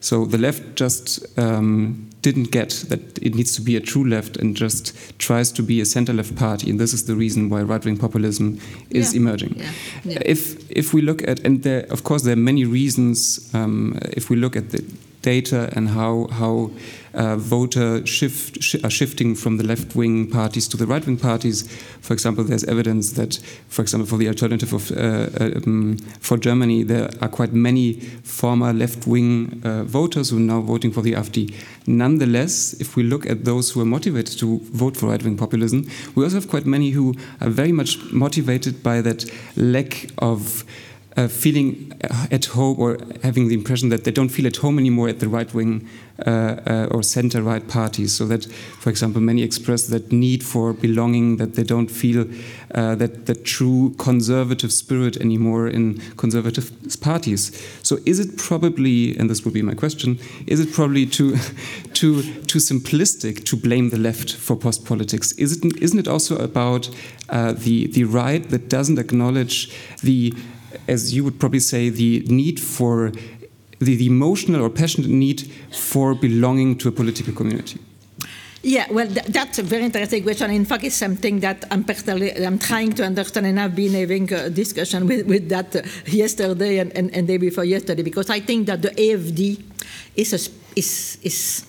So 0.00 0.24
the 0.24 0.38
left 0.38 0.76
just 0.76 1.26
um, 1.38 2.10
didn't 2.22 2.50
get 2.50 2.70
that 2.88 3.18
it 3.22 3.34
needs 3.34 3.54
to 3.56 3.62
be 3.62 3.76
a 3.76 3.80
true 3.80 4.04
left 4.08 4.36
and 4.36 4.56
just 4.56 4.94
tries 5.18 5.52
to 5.52 5.62
be 5.62 5.80
a 5.80 5.84
center 5.84 6.12
left 6.12 6.36
party. 6.36 6.70
And 6.70 6.80
this 6.80 6.92
is 6.92 7.04
the 7.04 7.14
reason 7.14 7.48
why 7.50 7.62
right 7.62 7.84
wing 7.84 7.96
populism 7.96 8.58
is 8.90 9.14
yeah. 9.14 9.20
emerging. 9.20 9.54
Yeah. 9.56 9.70
Yeah. 10.04 10.22
If, 10.24 10.70
if 10.70 10.92
we 10.94 11.02
look 11.02 11.26
at, 11.28 11.40
and 11.40 11.62
there, 11.62 11.86
of 11.90 12.04
course, 12.04 12.22
there 12.22 12.32
are 12.32 12.44
many 12.52 12.64
reasons, 12.64 13.50
um, 13.54 13.98
if 14.12 14.30
we 14.30 14.36
look 14.36 14.56
at 14.56 14.70
the 14.70 14.84
data 15.26 15.68
and 15.76 15.88
how, 15.88 16.28
how 16.30 16.70
uh, 17.16 17.36
voter 17.36 18.06
shift 18.06 18.62
sh 18.62 18.76
are 18.84 18.90
shifting 18.90 19.34
from 19.34 19.56
the 19.56 19.64
left-wing 19.64 20.30
parties 20.30 20.68
to 20.68 20.76
the 20.76 20.86
right-wing 20.86 21.16
parties. 21.16 21.66
For 22.00 22.12
example, 22.12 22.44
there's 22.44 22.64
evidence 22.64 23.12
that, 23.12 23.40
for 23.68 23.82
example, 23.82 24.06
for 24.06 24.18
the 24.18 24.28
alternative 24.28 24.72
of 24.72 24.90
uh, 24.92 24.96
um, 25.66 25.96
for 26.20 26.36
Germany, 26.38 26.84
there 26.84 27.08
are 27.20 27.28
quite 27.28 27.52
many 27.52 27.94
former 28.22 28.72
left-wing 28.72 29.62
uh, 29.64 29.84
voters 29.84 30.30
who 30.30 30.36
are 30.36 30.48
now 30.54 30.60
voting 30.60 30.92
for 30.92 31.02
the 31.02 31.14
AfD. 31.14 31.54
Nonetheless, 31.86 32.74
if 32.80 32.96
we 32.96 33.02
look 33.02 33.26
at 33.26 33.44
those 33.44 33.70
who 33.70 33.80
are 33.80 33.90
motivated 33.96 34.38
to 34.38 34.60
vote 34.72 34.96
for 34.96 35.08
right-wing 35.08 35.36
populism, 35.36 35.88
we 36.14 36.22
also 36.24 36.36
have 36.36 36.48
quite 36.48 36.66
many 36.66 36.90
who 36.90 37.14
are 37.40 37.50
very 37.50 37.72
much 37.72 37.98
motivated 38.12 38.82
by 38.82 39.00
that 39.00 39.24
lack 39.56 40.10
of 40.18 40.64
uh, 41.16 41.28
feeling 41.28 41.92
at 42.30 42.44
home 42.46 42.78
or 42.78 42.98
having 43.22 43.48
the 43.48 43.54
impression 43.54 43.88
that 43.88 44.04
they 44.04 44.10
don't 44.10 44.28
feel 44.28 44.46
at 44.46 44.56
home 44.56 44.78
anymore 44.78 45.08
at 45.08 45.20
the 45.20 45.28
right 45.28 45.52
wing 45.54 45.88
uh, 46.26 46.56
uh, 46.66 46.88
or 46.90 47.02
center 47.02 47.42
right 47.42 47.68
parties. 47.68 48.14
So 48.14 48.26
that, 48.26 48.44
for 48.80 48.90
example, 48.90 49.20
many 49.20 49.42
express 49.42 49.86
that 49.88 50.12
need 50.12 50.42
for 50.42 50.72
belonging, 50.72 51.36
that 51.36 51.54
they 51.54 51.62
don't 51.62 51.90
feel 51.90 52.26
uh, 52.74 52.94
that 52.96 53.26
the 53.26 53.34
true 53.34 53.94
conservative 53.98 54.72
spirit 54.72 55.16
anymore 55.18 55.68
in 55.68 56.00
conservative 56.16 56.70
parties. 57.00 57.52
So 57.82 57.98
is 58.06 58.18
it 58.18 58.36
probably, 58.38 59.16
and 59.18 59.28
this 59.28 59.44
would 59.44 59.54
be 59.54 59.62
my 59.62 59.74
question, 59.74 60.18
is 60.46 60.60
it 60.60 60.72
probably 60.72 61.06
too 61.06 61.36
too 61.92 62.22
too 62.44 62.58
simplistic 62.58 63.44
to 63.44 63.56
blame 63.56 63.90
the 63.90 63.98
left 63.98 64.34
for 64.34 64.56
post 64.56 64.84
politics? 64.84 65.32
Is 65.32 65.56
it 65.56 65.76
isn't 65.82 65.98
it 65.98 66.08
also 66.08 66.36
about 66.36 66.88
uh, 67.28 67.52
the 67.52 67.88
the 67.88 68.04
right 68.04 68.48
that 68.50 68.68
doesn't 68.68 68.98
acknowledge 68.98 69.70
the 70.02 70.32
as 70.88 71.14
you 71.14 71.24
would 71.24 71.38
probably 71.38 71.60
say, 71.60 71.88
the 71.88 72.20
need 72.28 72.60
for 72.60 73.12
the, 73.78 73.96
the 73.96 74.06
emotional 74.06 74.62
or 74.62 74.70
passionate 74.70 75.10
need 75.10 75.50
for 75.70 76.14
belonging 76.14 76.78
to 76.78 76.88
a 76.88 76.92
political 76.92 77.32
community? 77.32 77.80
Yeah, 78.62 78.86
well, 78.90 79.06
th 79.06 79.22
that's 79.26 79.58
a 79.58 79.62
very 79.62 79.84
interesting 79.84 80.22
question. 80.24 80.50
In 80.50 80.64
fact, 80.64 80.82
it's 80.82 80.96
something 80.96 81.40
that 81.40 81.64
I'm 81.70 81.84
I'm 82.48 82.58
trying 82.58 82.92
to 82.94 83.04
understand, 83.04 83.46
and 83.46 83.60
I've 83.60 83.76
been 83.76 83.94
having 83.94 84.32
a 84.32 84.50
discussion 84.50 85.06
with, 85.06 85.26
with 85.26 85.48
that 85.50 85.76
uh, 85.76 85.82
yesterday 86.06 86.78
and, 86.78 86.90
and, 86.98 87.14
and 87.14 87.28
day 87.28 87.38
before 87.38 87.64
yesterday, 87.64 88.02
because 88.02 88.28
I 88.28 88.40
think 88.40 88.66
that 88.66 88.82
the 88.82 88.90
AFD 88.90 89.62
is 90.16 90.32
a 90.32 90.40
is, 90.74 91.18
is 91.22 91.64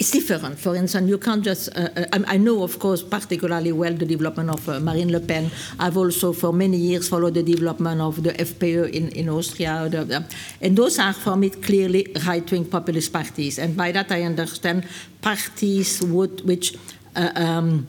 it's 0.00 0.10
different. 0.12 0.58
For 0.58 0.74
instance, 0.74 1.08
you 1.08 1.18
can't 1.18 1.44
just. 1.44 1.68
Uh, 1.76 1.88
uh, 1.94 2.06
I, 2.14 2.34
I, 2.34 2.36
know, 2.38 2.62
of 2.62 2.78
course, 2.78 3.02
particularly 3.02 3.70
well 3.70 3.92
the 3.92 4.06
development 4.06 4.48
of 4.48 4.66
uh, 4.66 4.80
Marine 4.80 5.12
Le 5.12 5.20
Pen. 5.20 5.50
I've 5.78 5.98
also, 5.98 6.32
for 6.32 6.54
many 6.54 6.78
years, 6.78 7.08
followed 7.08 7.34
the 7.34 7.42
development 7.42 8.00
of 8.00 8.22
the 8.22 8.30
FPÖ 8.32 8.90
in, 8.90 9.10
in 9.10 9.28
Austria. 9.28 9.88
The, 9.90 10.04
the, 10.04 10.24
and 10.62 10.74
those 10.74 10.98
are, 10.98 11.12
for 11.12 11.36
me, 11.36 11.50
clearly 11.50 12.16
right 12.26 12.50
wing 12.50 12.64
populist 12.64 13.12
parties. 13.12 13.58
And 13.58 13.76
by 13.76 13.92
that, 13.92 14.10
I 14.10 14.22
understand 14.22 14.88
parties 15.20 16.02
would, 16.02 16.46
which 16.46 16.76
uh, 17.14 17.32
um, 17.34 17.86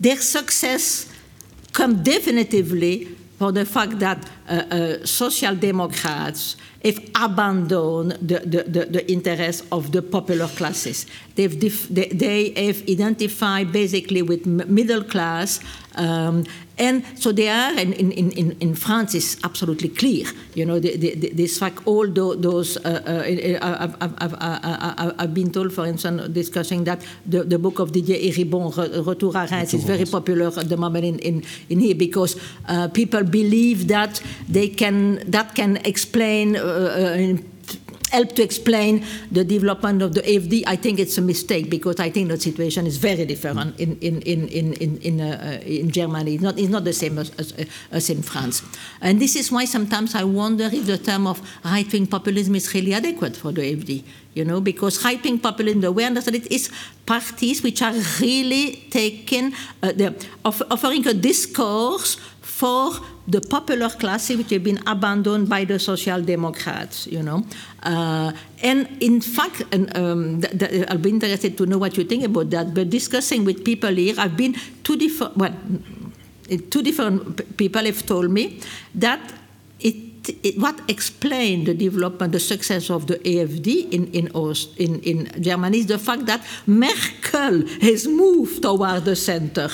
their 0.00 0.16
success 0.16 1.12
come 1.74 2.02
definitively 2.02 3.08
for 3.38 3.52
the 3.52 3.64
fact 3.64 3.98
that 3.98 4.28
uh, 4.48 4.52
uh, 4.52 5.06
social 5.06 5.54
democrats 5.54 6.56
have 6.84 6.98
abandoned 7.14 8.12
the, 8.20 8.40
the, 8.40 8.62
the, 8.64 8.84
the 8.86 9.12
interests 9.12 9.66
of 9.72 9.90
the 9.92 10.02
popular 10.02 10.46
classes. 10.48 11.06
They've 11.34 11.58
they, 11.94 12.08
they, 12.08 12.66
have 12.66 12.82
identified 12.88 13.72
basically 13.72 14.22
with 14.22 14.46
middle 14.46 15.02
class 15.02 15.60
um, 15.96 16.44
and 16.76 17.04
so 17.16 17.30
they 17.30 17.48
are, 17.48 17.70
and 17.78 17.94
in, 17.94 18.10
in, 18.12 18.52
in 18.58 18.74
France 18.74 19.14
it's 19.14 19.42
absolutely 19.44 19.88
clear. 19.88 20.26
You 20.54 20.66
know, 20.66 20.80
this 20.80 21.58
fact, 21.58 21.86
all 21.86 22.08
those, 22.08 22.76
uh, 22.78 23.02
uh, 23.06 23.94
I've, 24.00 24.14
I've, 24.18 25.14
I've, 25.20 25.34
been 25.34 25.52
told, 25.52 25.72
for 25.72 25.86
instance, 25.86 26.28
discussing 26.28 26.82
that 26.84 27.04
the, 27.26 27.44
the 27.44 27.58
book 27.58 27.78
of 27.78 27.92
Didier 27.92 28.16
Eribon, 28.16 28.72
Retour 29.06 29.32
à 29.34 29.48
Reims, 29.50 29.72
is 29.72 29.84
very 29.84 30.04
popular 30.04 30.46
at 30.48 30.68
the 30.68 30.76
moment 30.76 31.04
in, 31.04 31.18
in, 31.20 31.44
in 31.68 31.78
here 31.78 31.94
because 31.94 32.40
uh, 32.66 32.88
people 32.88 33.22
believe 33.22 33.86
that 33.88 34.20
they 34.48 34.68
can, 34.68 35.22
that 35.30 35.54
can 35.54 35.76
explain 35.84 36.56
uh, 36.56 36.60
uh 36.60 37.53
help 38.14 38.32
to 38.36 38.42
explain 38.42 39.04
the 39.30 39.44
development 39.44 40.00
of 40.02 40.14
the 40.14 40.22
AFD, 40.22 40.62
I 40.66 40.76
think 40.76 40.98
it's 41.00 41.18
a 41.18 41.22
mistake 41.22 41.68
because 41.68 41.98
I 41.98 42.10
think 42.10 42.28
the 42.28 42.38
situation 42.38 42.86
is 42.86 42.96
very 42.96 43.24
different 43.26 43.78
in, 43.80 43.98
in, 44.00 44.22
in, 44.22 44.48
in, 44.48 44.72
in, 44.74 44.96
in, 44.98 45.20
uh, 45.20 45.60
in 45.66 45.90
Germany. 45.90 46.34
It's 46.34 46.42
not, 46.42 46.58
it's 46.58 46.68
not 46.68 46.84
the 46.84 46.92
same 46.92 47.18
as, 47.18 47.30
as, 47.38 47.52
as, 47.90 48.10
in 48.10 48.22
France. 48.22 48.62
And 49.00 49.20
this 49.20 49.34
is 49.34 49.50
why 49.50 49.64
sometimes 49.64 50.14
I 50.14 50.24
wonder 50.24 50.64
if 50.72 50.86
the 50.86 50.98
term 50.98 51.26
of 51.26 51.42
right 51.64 51.92
wing 51.92 52.06
populism 52.06 52.54
is 52.54 52.72
really 52.72 52.94
adequate 52.94 53.36
for 53.36 53.50
the 53.52 53.62
AFD. 53.62 54.04
You 54.34 54.44
know, 54.44 54.60
because 54.60 55.02
wing 55.04 55.38
populism, 55.38 55.84
I 55.84 56.04
understand 56.04 56.36
it, 56.36 56.50
is 56.50 56.70
parties 57.06 57.62
which 57.62 57.82
are 57.82 57.94
really 58.20 58.86
taking, 58.90 59.52
uh, 59.82 59.92
offering 60.44 61.06
a 61.06 61.14
discourse 61.14 62.16
for 62.54 62.92
the 63.26 63.40
popular 63.40 63.90
class 63.90 64.30
which 64.30 64.50
have 64.50 64.62
been 64.62 64.78
abandoned 64.86 65.48
by 65.48 65.64
the 65.64 65.76
social 65.78 66.22
democrats 66.22 67.06
you 67.08 67.20
know. 67.20 67.42
Uh, 67.82 68.30
and 68.62 68.86
in 69.02 69.20
fact 69.20 69.62
and 69.72 69.90
um, 69.96 70.40
th- 70.40 70.58
th- 70.58 70.86
i'll 70.88 70.98
be 70.98 71.10
interested 71.10 71.58
to 71.58 71.66
know 71.66 71.78
what 71.78 71.96
you 71.96 72.04
think 72.04 72.22
about 72.22 72.50
that 72.50 72.72
but 72.72 72.88
discussing 72.90 73.44
with 73.44 73.64
people 73.64 73.90
here 73.90 74.14
i've 74.18 74.36
been 74.36 74.54
two 74.84 74.96
different 74.96 75.36
well 75.36 75.54
two 76.70 76.82
different 76.82 77.56
people 77.56 77.82
have 77.84 78.06
told 78.06 78.30
me 78.30 78.60
that 78.94 79.20
it 79.80 80.13
it, 80.28 80.58
what 80.58 80.80
explained 80.88 81.66
the 81.66 81.74
development, 81.74 82.32
the 82.32 82.40
success 82.40 82.90
of 82.90 83.06
the 83.06 83.16
AFD 83.18 83.92
in, 83.92 84.06
in, 84.12 84.28
in, 84.76 85.00
in 85.00 85.42
Germany 85.42 85.78
is 85.78 85.86
the 85.86 85.98
fact 85.98 86.26
that 86.26 86.44
Merkel 86.66 87.66
has 87.80 88.06
moved 88.06 88.62
toward 88.62 89.04
the 89.04 89.16
center. 89.16 89.68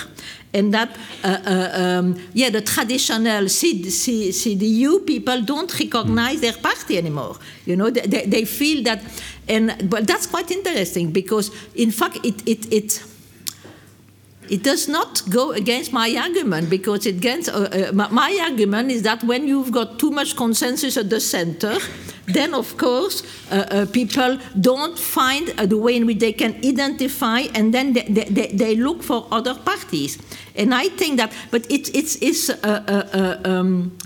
And 0.52 0.74
that, 0.74 0.96
uh, 1.22 1.38
uh, 1.46 1.70
um, 1.74 2.20
yeah, 2.34 2.50
the 2.50 2.60
traditional 2.60 3.44
CDU 3.44 5.06
people 5.06 5.42
don't 5.42 5.72
recognize 5.78 6.40
their 6.40 6.54
party 6.54 6.98
anymore. 6.98 7.36
You 7.66 7.76
know, 7.76 7.88
they, 7.90 8.26
they 8.26 8.44
feel 8.44 8.82
that, 8.84 9.00
and 9.48 9.88
but 9.88 10.08
that's 10.08 10.26
quite 10.26 10.50
interesting 10.50 11.12
because, 11.12 11.52
in 11.76 11.92
fact, 11.92 12.18
it, 12.24 12.48
it, 12.48 12.72
it 12.72 13.04
it 14.50 14.64
does 14.64 14.88
not 14.88 15.22
go 15.30 15.52
against 15.52 15.92
my 15.92 16.14
argument 16.16 16.68
because 16.68 17.06
it 17.06 17.20
gets, 17.20 17.48
uh, 17.48 17.90
uh, 17.90 18.08
my 18.10 18.38
argument 18.42 18.90
is 18.90 19.02
that 19.02 19.22
when 19.22 19.46
you've 19.46 19.70
got 19.70 19.98
too 19.98 20.10
much 20.10 20.36
consensus 20.36 20.96
at 20.96 21.08
the 21.08 21.20
center, 21.20 21.78
then 22.26 22.54
of 22.54 22.76
course 22.76 23.22
uh, 23.50 23.66
uh 23.70 23.86
people 23.86 24.38
don't 24.60 24.98
find 24.98 25.54
uh, 25.58 25.66
the 25.66 25.76
way 25.76 25.96
in 25.96 26.06
which 26.06 26.18
they 26.18 26.32
can 26.32 26.54
identify 26.64 27.40
and 27.54 27.72
then 27.72 27.92
they, 27.92 28.02
they, 28.02 28.46
they, 28.48 28.76
look 28.76 29.02
for 29.02 29.26
other 29.30 29.54
parties. 29.54 30.18
And 30.56 30.74
I 30.74 30.88
think 30.88 31.16
that, 31.18 31.32
but 31.50 31.70
it, 31.70 31.94
it's, 31.94 32.16
it's 32.20 32.50
uh, 32.50 33.40
um, 33.44 33.96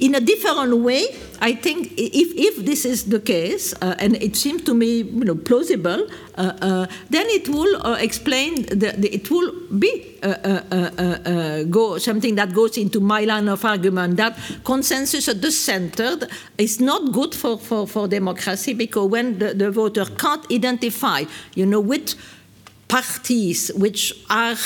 in 0.00 0.14
a 0.14 0.20
different 0.20 0.76
way, 0.78 1.06
I 1.40 1.54
think 1.54 1.92
if, 1.96 2.32
if 2.36 2.64
this 2.64 2.84
is 2.84 3.04
the 3.04 3.20
case, 3.20 3.74
uh, 3.80 3.94
and 3.98 4.16
it 4.16 4.34
seems 4.34 4.62
to 4.62 4.74
me 4.74 5.02
you 5.02 5.24
know, 5.24 5.34
plausible, 5.34 6.06
uh, 6.36 6.52
uh, 6.60 6.86
then 7.10 7.26
it 7.28 7.48
will 7.48 7.86
uh, 7.86 7.96
explain, 8.00 8.62
the, 8.66 8.94
the, 8.96 9.14
it 9.14 9.30
will 9.30 9.52
be 9.78 10.18
uh, 10.22 10.26
uh, 10.28 11.62
go, 11.64 11.98
something 11.98 12.34
that 12.34 12.52
goes 12.54 12.78
into 12.78 13.00
my 13.00 13.24
line 13.24 13.48
of 13.48 13.64
argument 13.64 14.16
that 14.16 14.38
consensus 14.64 15.28
at 15.28 15.40
the 15.42 15.50
center 15.50 16.16
is 16.56 16.80
not 16.80 17.12
good 17.12 17.34
for, 17.34 17.58
for, 17.58 17.86
for 17.86 18.08
democracy 18.08 18.72
because 18.72 19.10
when 19.10 19.38
the, 19.38 19.54
the 19.54 19.70
voter 19.70 20.04
can't 20.04 20.50
identify, 20.50 21.24
you 21.54 21.66
know, 21.66 21.80
which 21.80 22.16
parties 22.90 23.70
which 23.76 24.12
are 24.28 24.56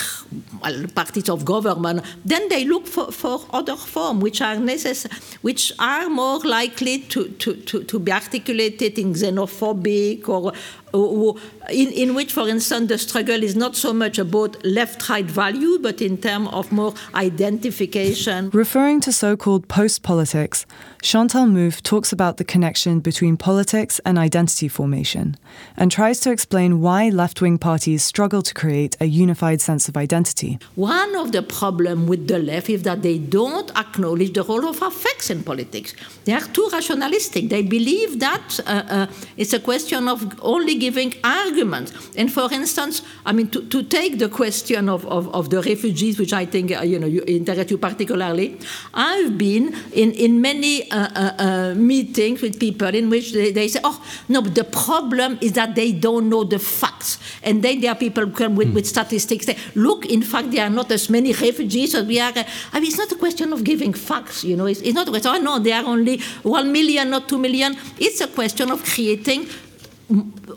well, 0.61 0.85
parties 0.95 1.29
of 1.29 1.45
government, 1.45 2.03
then 2.25 2.49
they 2.49 2.65
look 2.65 2.87
for, 2.87 3.11
for 3.11 3.45
other 3.51 3.75
forms 3.75 4.23
which 4.23 4.41
are 4.41 4.57
necessary, 4.57 5.13
which 5.43 5.71
are 5.77 6.09
more 6.09 6.39
likely 6.39 6.99
to, 6.99 7.29
to, 7.29 7.53
to, 7.53 7.83
to 7.83 7.99
be 7.99 8.11
articulated 8.11 8.97
in 8.97 9.13
xenophobic 9.13 10.27
or 10.27 10.53
in, 10.93 11.91
in 11.91 12.15
which, 12.15 12.31
for 12.31 12.47
instance, 12.47 12.89
the 12.89 12.97
struggle 12.97 13.43
is 13.43 13.55
not 13.55 13.75
so 13.75 13.93
much 13.93 14.17
about 14.17 14.63
left 14.65 15.09
right 15.09 15.25
value, 15.25 15.79
but 15.79 16.01
in 16.01 16.17
terms 16.17 16.49
of 16.51 16.71
more 16.71 16.93
identification. 17.13 18.49
Referring 18.51 19.01
to 19.01 19.11
so 19.11 19.35
called 19.35 19.67
post 19.67 20.03
politics, 20.03 20.65
Chantal 21.01 21.45
Mouffe 21.45 21.81
talks 21.83 22.11
about 22.11 22.37
the 22.37 22.43
connection 22.43 22.99
between 22.99 23.37
politics 23.37 23.99
and 24.05 24.17
identity 24.17 24.67
formation 24.67 25.37
and 25.77 25.91
tries 25.91 26.19
to 26.21 26.31
explain 26.31 26.81
why 26.81 27.09
left 27.09 27.41
wing 27.41 27.57
parties 27.57 28.03
struggle 28.03 28.41
to 28.41 28.53
create 28.53 28.95
a 28.99 29.05
unified 29.05 29.61
sense 29.61 29.87
of 29.87 29.97
identity. 29.97 30.57
One 30.75 31.15
of 31.15 31.31
the 31.31 31.43
problems 31.43 32.09
with 32.09 32.27
the 32.27 32.39
left 32.39 32.69
is 32.69 32.83
that 32.83 33.01
they 33.01 33.17
don't 33.17 33.69
acknowledge 33.77 34.33
the 34.33 34.43
role 34.43 34.67
of 34.67 34.81
affects 34.81 35.29
in 35.29 35.43
politics. 35.43 35.93
They 36.25 36.33
are 36.33 36.41
too 36.41 36.69
rationalistic. 36.71 37.49
They 37.49 37.61
believe 37.61 38.19
that 38.19 38.59
uh, 38.65 38.83
uh, 38.89 39.07
it's 39.37 39.53
a 39.53 39.59
question 39.59 40.07
of 40.07 40.39
only 40.41 40.74
giving 40.79 41.13
arguments. 41.23 41.93
And 42.15 42.31
for 42.31 42.51
instance, 42.51 43.01
I 43.25 43.31
mean, 43.31 43.49
to, 43.49 43.61
to 43.67 43.83
take 43.83 44.19
the 44.19 44.29
question 44.29 44.89
of, 44.89 45.05
of, 45.05 45.33
of, 45.33 45.49
the 45.49 45.61
refugees, 45.61 46.19
which 46.19 46.33
I 46.33 46.45
think 46.45 46.71
uh, 46.71 46.81
you 46.81 46.99
know 46.99 47.07
you 47.07 47.23
interest 47.27 47.71
you 47.71 47.77
particularly, 47.77 48.59
I've 48.93 49.37
been 49.37 49.75
in, 49.93 50.11
in 50.13 50.41
many 50.41 50.89
uh, 50.91 51.09
uh, 51.15 51.35
uh, 51.37 51.73
meetings 51.75 52.41
with 52.41 52.59
people 52.59 52.87
in 52.87 53.09
which 53.09 53.33
they, 53.33 53.51
they, 53.51 53.67
say, 53.67 53.79
oh, 53.83 54.03
no, 54.29 54.41
but 54.41 54.55
the 54.55 54.63
problem 54.63 55.37
is 55.41 55.53
that 55.53 55.75
they 55.75 55.91
don't 55.91 56.29
know 56.29 56.43
the 56.43 56.59
facts. 56.59 57.19
And 57.43 57.63
then 57.63 57.81
there 57.81 57.91
are 57.91 57.95
people 57.95 58.25
who 58.25 58.31
come 58.31 58.55
with, 58.55 58.69
mm. 58.69 58.75
with 58.75 58.87
statistics. 58.87 59.45
They, 59.45 59.57
look, 59.75 60.05
in 60.05 60.21
fact, 60.21 60.51
there 60.51 60.65
are 60.65 60.69
not 60.69 60.91
as 60.91 61.09
many 61.09 61.33
refugees 61.33 61.95
as 61.95 62.05
we 62.05 62.19
are. 62.19 62.33
I 62.73 62.79
mean, 62.79 62.87
it's 62.87 62.97
not 62.97 63.11
a 63.11 63.15
question 63.15 63.53
of 63.53 63.63
giving 63.63 63.93
facts, 63.93 64.43
you 64.43 64.55
know. 64.55 64.65
It's, 64.65 64.81
it's 64.81 64.93
not 64.93 65.07
a 65.07 65.11
question, 65.11 65.31
oh, 65.35 65.37
no, 65.37 65.59
there 65.59 65.81
are 65.81 65.85
only 65.85 66.19
one 66.43 66.71
million, 66.71 67.09
not 67.09 67.29
two 67.29 67.37
million. 67.37 67.75
It's 67.97 68.21
a 68.21 68.27
question 68.27 68.71
of 68.71 68.83
creating 68.83 69.47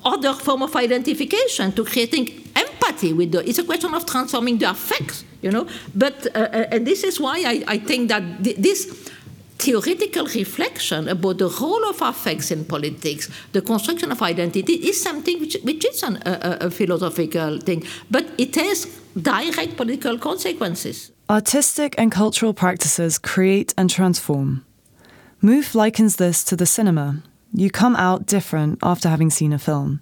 other 0.04 0.32
form 0.34 0.62
of 0.62 0.76
identification, 0.76 1.72
to 1.72 1.84
creating 1.84 2.28
empathy 2.54 3.12
with 3.12 3.32
the. 3.32 3.48
It's 3.48 3.58
a 3.58 3.64
question 3.64 3.94
of 3.94 4.04
transforming 4.06 4.58
the 4.58 4.70
affects, 4.70 5.24
you 5.42 5.50
know. 5.50 5.66
But 5.94 6.26
uh, 6.34 6.38
uh 6.38 6.72
and 6.72 6.86
this 6.86 7.04
is 7.04 7.20
why 7.20 7.38
I, 7.38 7.64
I 7.66 7.78
think 7.78 8.08
that 8.08 8.22
th 8.44 8.56
this 8.56 9.10
theoretical 9.58 10.26
reflection 10.26 11.08
about 11.08 11.38
the 11.38 11.48
role 11.60 11.84
of 11.88 12.00
affects 12.00 12.50
in 12.50 12.64
politics, 12.64 13.28
the 13.52 13.60
construction 13.60 14.12
of 14.12 14.22
identity, 14.22 14.74
is 14.74 15.02
something 15.02 15.40
which, 15.40 15.56
which 15.64 15.84
is 15.84 16.02
an, 16.02 16.16
a, 16.24 16.66
a 16.66 16.70
philosophical 16.70 17.58
thing, 17.58 17.82
but 18.10 18.24
it 18.38 18.54
has 18.54 18.86
direct 19.20 19.76
political 19.76 20.16
consequences. 20.18 21.10
Artistic 21.28 21.94
and 21.98 22.12
cultural 22.12 22.54
practices 22.54 23.18
create 23.18 23.74
and 23.76 23.90
transform. 23.90 24.64
Mouffe 25.42 25.74
likens 25.74 26.16
this 26.16 26.44
to 26.44 26.56
the 26.56 26.66
cinema, 26.66 27.22
you 27.52 27.70
come 27.70 27.96
out 27.96 28.26
different 28.26 28.78
after 28.82 29.08
having 29.08 29.30
seen 29.30 29.52
a 29.52 29.58
film. 29.58 30.00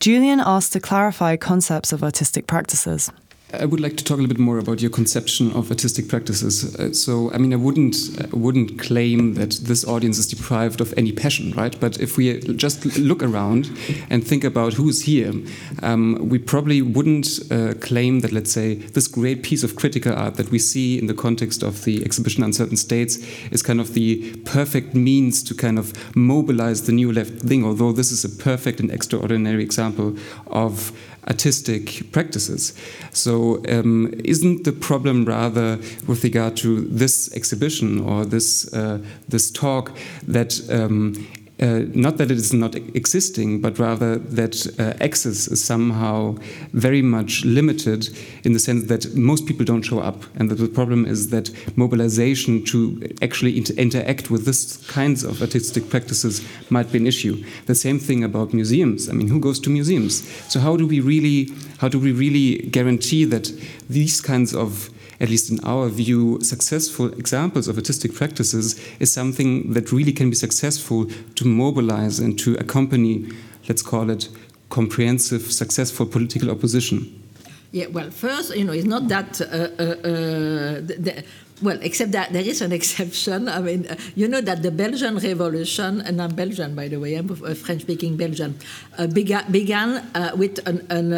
Julian 0.00 0.40
asked 0.40 0.72
to 0.72 0.80
clarify 0.80 1.36
concepts 1.36 1.92
of 1.92 2.02
artistic 2.02 2.46
practices. 2.46 3.12
I 3.52 3.66
would 3.66 3.80
like 3.80 3.98
to 3.98 4.04
talk 4.04 4.16
a 4.16 4.22
little 4.22 4.34
bit 4.34 4.38
more 4.38 4.58
about 4.58 4.80
your 4.80 4.90
conception 4.90 5.52
of 5.52 5.70
artistic 5.70 6.08
practices. 6.08 6.74
Uh, 6.76 6.92
so, 6.94 7.30
I 7.32 7.38
mean, 7.38 7.52
I 7.52 7.56
wouldn't 7.56 7.96
uh, 8.18 8.26
wouldn't 8.32 8.78
claim 8.78 9.34
that 9.34 9.50
this 9.62 9.84
audience 9.84 10.18
is 10.18 10.26
deprived 10.26 10.80
of 10.80 10.94
any 10.96 11.12
passion, 11.12 11.52
right? 11.52 11.78
But 11.78 12.00
if 12.00 12.16
we 12.16 12.40
just 12.40 12.86
look 12.98 13.22
around 13.22 13.70
and 14.08 14.26
think 14.26 14.42
about 14.44 14.74
who's 14.74 15.02
here, 15.02 15.34
um, 15.82 16.28
we 16.30 16.38
probably 16.38 16.80
wouldn't 16.80 17.40
uh, 17.50 17.74
claim 17.74 18.20
that, 18.20 18.32
let's 18.32 18.50
say, 18.50 18.76
this 18.76 19.06
great 19.06 19.42
piece 19.42 19.62
of 19.62 19.76
critical 19.76 20.14
art 20.14 20.36
that 20.36 20.50
we 20.50 20.58
see 20.58 20.98
in 20.98 21.06
the 21.06 21.14
context 21.14 21.62
of 21.62 21.84
the 21.84 22.02
exhibition 22.04 22.42
Uncertain 22.42 22.78
States 22.78 23.18
is 23.50 23.62
kind 23.62 23.80
of 23.80 23.92
the 23.92 24.34
perfect 24.46 24.94
means 24.94 25.42
to 25.42 25.54
kind 25.54 25.78
of 25.78 25.92
mobilize 26.16 26.86
the 26.86 26.92
new 26.92 27.12
left 27.12 27.42
thing. 27.42 27.66
Although 27.66 27.92
this 27.92 28.12
is 28.12 28.24
a 28.24 28.30
perfect 28.30 28.80
and 28.80 28.90
extraordinary 28.90 29.62
example 29.62 30.16
of 30.46 30.92
artistic 31.28 32.10
practices. 32.12 32.74
So, 33.12 33.62
um, 33.68 34.12
isn't 34.24 34.64
the 34.64 34.72
problem 34.72 35.24
rather 35.24 35.78
with 36.06 36.24
regard 36.24 36.56
to 36.58 36.82
this 36.82 37.32
exhibition 37.34 38.00
or 38.00 38.24
this 38.24 38.72
uh, 38.72 38.98
this 39.28 39.50
talk 39.50 39.92
that 40.26 40.60
um, 40.70 41.26
uh, 41.60 41.82
not 41.94 42.16
that 42.16 42.30
it 42.30 42.38
is 42.38 42.52
not 42.52 42.74
existing, 42.74 43.60
but 43.60 43.78
rather 43.78 44.16
that 44.16 44.66
uh, 44.78 44.94
access 45.04 45.46
is 45.48 45.62
somehow 45.62 46.36
very 46.72 47.02
much 47.02 47.44
limited 47.44 48.08
in 48.44 48.52
the 48.52 48.58
sense 48.58 48.84
that 48.86 49.14
most 49.14 49.46
people 49.46 49.64
don't 49.64 49.82
show 49.82 50.00
up. 50.00 50.24
And 50.36 50.50
that 50.50 50.56
the 50.56 50.68
problem 50.68 51.04
is 51.04 51.28
that 51.30 51.50
mobilization 51.76 52.64
to 52.66 53.14
actually 53.20 53.56
inter 53.56 53.74
interact 53.74 54.30
with 54.30 54.44
this 54.44 54.76
kinds 54.88 55.24
of 55.24 55.40
artistic 55.40 55.88
practices 55.88 56.42
might 56.70 56.90
be 56.90 56.98
an 56.98 57.06
issue. 57.06 57.44
The 57.66 57.74
same 57.74 57.98
thing 57.98 58.24
about 58.24 58.52
museums. 58.54 59.08
I 59.08 59.12
mean, 59.12 59.28
who 59.28 59.38
goes 59.38 59.60
to 59.60 59.70
museums? 59.70 60.26
So 60.50 60.58
how 60.58 60.76
do 60.76 60.86
we 60.86 61.00
really, 61.00 61.52
how 61.78 61.88
do 61.88 61.98
we 61.98 62.12
really 62.12 62.68
guarantee 62.70 63.24
that 63.26 63.52
these 63.88 64.20
kinds 64.20 64.54
of 64.54 64.90
at 65.22 65.30
least 65.30 65.50
in 65.50 65.60
our 65.64 65.88
view, 65.88 66.40
successful 66.42 67.06
examples 67.14 67.68
of 67.68 67.76
artistic 67.76 68.12
practices 68.12 68.78
is 68.98 69.12
something 69.12 69.72
that 69.72 69.92
really 69.92 70.12
can 70.12 70.28
be 70.28 70.34
successful 70.34 71.06
to 71.36 71.46
mobilize 71.46 72.18
and 72.18 72.36
to 72.40 72.54
accompany, 72.56 73.28
let's 73.68 73.82
call 73.82 74.10
it, 74.10 74.28
comprehensive, 74.68 75.42
successful 75.52 76.06
political 76.06 76.50
opposition. 76.50 77.22
Yeah, 77.70 77.86
well, 77.86 78.10
first, 78.10 78.54
you 78.56 78.64
know, 78.64 78.72
it's 78.72 78.84
not 78.84 79.06
that. 79.08 79.40
Uh, 79.40 79.44
uh, 79.44 79.82
uh, 79.82 80.80
the, 80.80 81.24
well, 81.62 81.78
except 81.80 82.10
that 82.12 82.32
there 82.32 82.42
is 82.42 82.60
an 82.60 82.72
exception. 82.80 83.48
I 83.48 83.60
mean, 83.60 83.86
uh, 83.86 83.94
you 84.16 84.26
know 84.26 84.40
that 84.40 84.62
the 84.62 84.72
Belgian 84.72 85.18
Revolution, 85.18 86.00
and 86.00 86.20
I'm 86.20 86.34
Belgian, 86.34 86.74
by 86.74 86.88
the 86.88 86.98
way, 86.98 87.14
I'm 87.14 87.30
a 87.30 87.54
French-speaking 87.54 88.16
Belgian, 88.16 88.58
uh, 88.98 89.06
began, 89.06 89.50
began 89.52 90.04
uh, 90.14 90.32
with 90.34 90.66
an, 90.66 90.84
an 90.90 91.14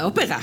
opera 0.00 0.40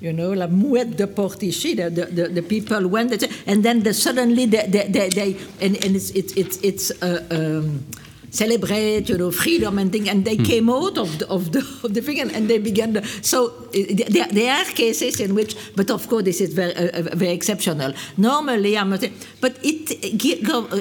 you 0.00 0.12
know, 0.12 0.32
la 0.32 0.46
muette 0.46 0.96
de 0.96 1.06
Portici, 1.06 1.74
the, 1.74 1.90
the, 1.90 2.28
the, 2.28 2.42
people 2.42 2.86
went, 2.88 3.22
and 3.46 3.62
then 3.62 3.82
the, 3.82 3.92
suddenly 3.92 4.46
they, 4.46 4.66
they, 4.66 4.88
they, 4.88 5.08
they, 5.08 5.36
and, 5.60 5.76
and 5.84 5.96
it's, 5.96 6.10
it's, 6.10 6.32
it's, 6.34 6.56
it's 6.58 7.02
uh, 7.02 7.24
um, 7.30 7.84
celebrate, 8.30 9.08
you 9.08 9.18
know, 9.18 9.30
freedom 9.30 9.78
and 9.78 9.92
thing, 9.92 10.08
and 10.08 10.24
they 10.24 10.36
mm. 10.36 10.46
came 10.46 10.70
out 10.70 10.96
of 10.96 11.18
the, 11.18 11.28
of 11.28 11.52
the, 11.52 11.58
of 11.84 11.94
the 11.94 12.00
thing 12.00 12.20
and, 12.20 12.32
and 12.32 12.48
they 12.48 12.58
began. 12.58 12.92
The, 12.94 13.04
so 13.22 13.48
there, 13.72 14.28
there 14.28 14.54
are 14.54 14.64
cases 14.64 15.20
in 15.20 15.34
which, 15.34 15.56
but 15.76 15.90
of 15.90 16.08
course 16.08 16.24
this 16.24 16.40
is 16.40 16.54
very, 16.54 16.74
uh, 16.74 17.02
very 17.14 17.32
exceptional. 17.32 17.92
Normally, 18.16 18.78
I'm 18.78 18.90
not, 18.90 19.04
but 19.40 19.58
it, 19.62 19.90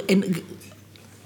and, 0.09 0.43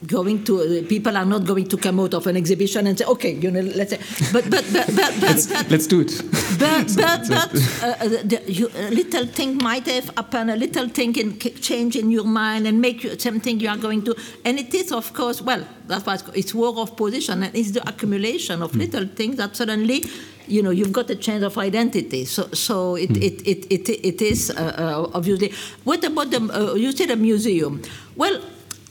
going 0.08 0.44
to 0.44 0.62
uh, 0.62 0.88
people 0.88 1.16
are 1.16 1.26
not 1.26 1.46
going 1.46 1.68
to 1.68 1.78
come 1.78 2.00
out 2.00 2.14
of 2.14 2.28
an 2.28 2.38
exhibition 2.38 2.88
and 2.88 2.98
say 2.98 3.06
okay 3.06 3.34
you 3.34 3.52
know 3.52 3.62
let's 3.62 3.92
say 3.92 4.00
but 4.32 4.50
but 4.50 4.66
but 4.74 4.88
but, 4.88 4.96
but 4.96 5.22
let's, 5.22 5.48
but, 5.48 5.70
let's 5.70 5.88
do 5.88 6.02
it 6.02 6.22
but 6.60 6.88
but, 6.96 7.28
but 7.28 7.56
uh, 7.84 7.88
uh, 7.88 8.08
the, 8.24 8.42
you, 8.48 8.70
a 8.76 8.92
little 8.92 9.26
thing 9.26 9.58
might 9.58 9.86
have 9.86 10.10
happened 10.16 10.52
a 10.52 10.56
little 10.56 10.88
thing 10.90 11.14
can 11.14 11.38
change 11.40 11.96
in 11.96 12.12
your 12.12 12.26
mind 12.26 12.68
and 12.68 12.82
make 12.82 13.04
you 13.04 13.18
something 13.18 13.60
you 13.60 13.70
are 13.70 13.78
going 13.78 14.04
to 14.04 14.16
and 14.46 14.60
it 14.60 14.74
is 14.74 14.92
of 14.92 15.14
course 15.14 15.42
well 15.42 15.66
that's 15.88 16.06
why 16.06 16.18
it's 16.36 16.54
war 16.54 16.78
of 16.80 16.96
position 16.96 17.44
and 17.44 17.56
it's 17.56 17.72
the 17.72 17.88
accumulation 17.88 18.62
of 18.62 18.72
mm. 18.72 18.80
little 18.80 19.06
things 19.06 19.38
that 19.38 19.56
suddenly 19.56 20.06
you 20.48 20.62
know 20.62 20.72
you've 20.72 20.92
got 20.92 21.10
a 21.10 21.16
change 21.16 21.44
of 21.44 21.58
identity 21.58 22.26
so 22.26 22.48
so 22.54 22.96
it 22.96 23.10
mm. 23.10 23.22
it, 23.22 23.48
it, 23.48 23.66
it, 23.70 23.90
it 23.90 24.22
is 24.22 24.52
uh, 24.52 24.54
uh, 24.54 25.12
obviously 25.14 25.52
what 25.84 26.04
about 26.04 26.30
the 26.32 26.40
uh, 26.54 26.74
you 26.74 26.92
said 26.92 27.10
a 27.12 27.16
museum 27.16 27.82
well 28.16 28.42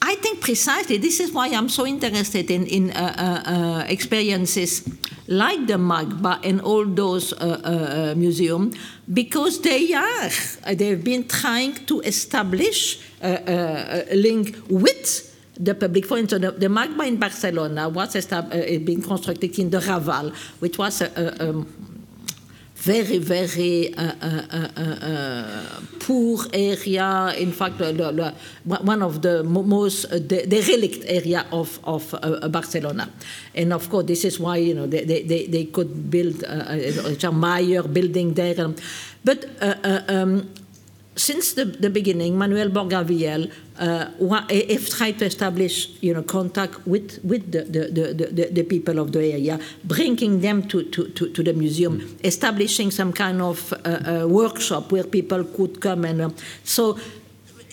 I 0.05 0.17
think 0.17 0.41
precisely 0.41 0.99
this 0.99 1.21
is 1.21 1.31
why 1.33 1.47
I'm 1.49 1.69
so 1.69 1.87
interested 1.87 2.51
in, 2.51 2.67
in 2.67 2.91
uh, 2.91 2.97
uh, 2.97 3.51
uh 3.51 3.85
experiences 3.87 4.83
like 5.29 5.69
the 5.69 5.79
MACBA 5.79 6.45
and 6.45 6.61
all 6.61 6.85
those 6.85 7.33
uh, 7.33 7.39
uh 7.39 8.15
museums 8.19 8.77
because 9.13 9.61
they 9.61 9.95
are, 9.95 10.29
they've 10.75 11.03
been 11.03 11.29
trying 11.29 11.75
to 11.87 12.01
establish 12.01 12.99
a 13.23 14.05
link 14.13 14.57
with 14.69 15.31
the 15.55 15.75
public. 15.75 16.05
For 16.07 16.19
instance, 16.19 16.43
the, 16.43 16.51
the 16.51 16.67
MACBA 16.67 17.07
in 17.07 17.17
Barcelona 17.19 17.89
was 17.89 18.27
being 18.85 19.03
constructed 19.03 19.57
in 19.59 19.71
the 19.71 19.79
Raval, 19.79 20.35
which 20.59 20.79
was 20.79 21.03
a, 21.03 21.11
a, 21.15 21.51
a 21.51 21.65
very, 22.83 23.19
very 23.19 23.95
uh 23.95 24.03
uh, 24.03 24.43
uh, 24.51 24.69
uh, 24.77 25.07
uh, 25.07 25.81
poor 26.01 26.47
area. 26.53 27.33
In 27.39 27.53
fact, 27.53 27.79
one 27.79 29.03
of 29.03 29.23
the 29.23 29.45
most 29.45 30.07
uh, 30.07 30.19
derelict 30.19 31.05
area 31.07 31.47
of, 31.53 31.79
of 31.85 32.11
Barcelona. 32.51 33.09
And 33.55 33.73
of 33.73 33.89
course, 33.89 34.07
this 34.07 34.25
is 34.25 34.41
why 34.41 34.57
you 34.57 34.75
know 34.75 34.87
they, 34.87 35.05
they, 35.05 35.47
they 35.47 35.65
could 35.67 36.11
build 36.11 36.43
a 36.43 37.31
Meier 37.33 37.85
building 37.85 38.35
there. 38.35 38.75
But 39.25 39.47
um, 40.09 40.51
since 41.15 41.53
the, 41.53 41.65
the, 41.67 41.91
beginning, 41.91 42.39
Manuel 42.39 42.71
Borja-Villel 42.71 43.49
uh, 43.79 44.07
tried 44.97 45.19
to 45.19 45.27
establish 45.27 45.91
you 46.01 46.15
know, 46.15 46.23
contact 46.23 46.87
with, 46.87 47.21
with 47.23 47.53
the, 47.53 47.63
the, 47.65 48.29
the, 48.33 48.49
the, 48.51 48.63
people 48.63 48.99
of 48.99 49.13
the 49.13 49.33
area, 49.33 49.61
bringing 49.85 50.41
them 50.41 50.67
to, 50.69 50.85
to, 50.85 51.09
to, 51.09 51.29
to 51.31 51.43
the 51.43 51.53
museum, 51.53 52.17
establishing 52.25 52.91
some 52.91 53.13
kind 53.13 53.43
of 53.43 53.73
uh, 53.73 53.77
uh, 54.23 54.27
workshop 54.27 54.91
where 54.91 55.05
people 55.05 55.45
could 55.45 55.81
come. 55.81 56.05
and 56.07 56.23
uh, 56.23 56.31
So 56.65 56.99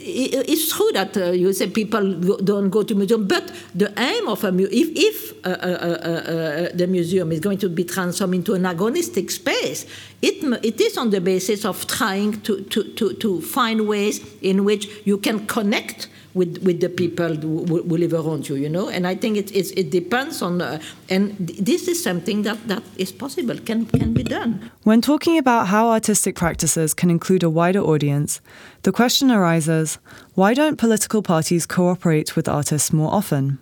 it's 0.01 0.75
true 0.75 0.91
that 0.93 1.15
uh, 1.17 1.31
you 1.31 1.51
say 1.53 1.69
people 1.69 2.13
don't 2.13 2.69
go 2.69 2.83
to 2.83 2.95
museum, 2.95 3.27
but 3.27 3.51
the 3.75 3.91
aim 3.99 4.27
of 4.27 4.43
a 4.43 4.51
museum, 4.51 4.73
if, 4.73 4.89
if 4.95 5.45
uh, 5.45 5.49
uh, 5.49 5.53
uh, 5.53 6.09
uh, 6.09 6.69
the 6.73 6.87
museum 6.87 7.31
is 7.31 7.39
going 7.39 7.57
to 7.57 7.69
be 7.69 7.83
transformed 7.83 8.35
into 8.35 8.53
an 8.53 8.63
agonistic 8.63 9.29
space, 9.29 9.85
it, 10.21 10.43
it 10.63 10.79
is 10.79 10.97
on 10.97 11.09
the 11.09 11.19
basis 11.19 11.65
of 11.65 11.85
trying 11.87 12.39
to, 12.41 12.61
to, 12.65 12.83
to, 12.93 13.13
to 13.13 13.41
find 13.41 13.87
ways 13.87 14.21
in 14.41 14.63
which 14.63 14.87
you 15.05 15.17
can 15.17 15.45
connect 15.47 16.07
with, 16.39 16.63
with 16.63 16.79
the 16.79 16.87
people 16.87 17.35
who, 17.35 17.65
who 17.65 17.97
live 17.97 18.13
around 18.13 18.47
you, 18.47 18.55
you 18.55 18.69
know. 18.69 18.87
And 18.87 19.05
I 19.05 19.15
think 19.15 19.35
it, 19.35 19.51
it, 19.51 19.77
it 19.77 19.89
depends 19.91 20.41
on, 20.41 20.61
uh, 20.61 20.79
and 21.09 21.35
this 21.37 21.87
is 21.89 22.01
something 22.01 22.43
that, 22.43 22.65
that 22.69 22.83
is 22.95 23.11
possible, 23.11 23.57
can, 23.57 23.85
can 23.85 24.13
be 24.13 24.23
done. 24.23 24.71
When 24.83 25.01
talking 25.01 25.37
about 25.37 25.67
how 25.67 25.89
artistic 25.89 26.35
practices 26.35 26.93
can 26.93 27.09
include 27.09 27.43
a 27.43 27.49
wider 27.49 27.81
audience, 27.81 28.39
the 28.83 28.93
question 28.93 29.29
arises 29.29 29.99
why 30.35 30.53
don't 30.53 30.77
political 30.77 31.21
parties 31.21 31.65
cooperate 31.65 32.37
with 32.37 32.47
artists 32.47 32.93
more 32.93 33.13
often? 33.13 33.59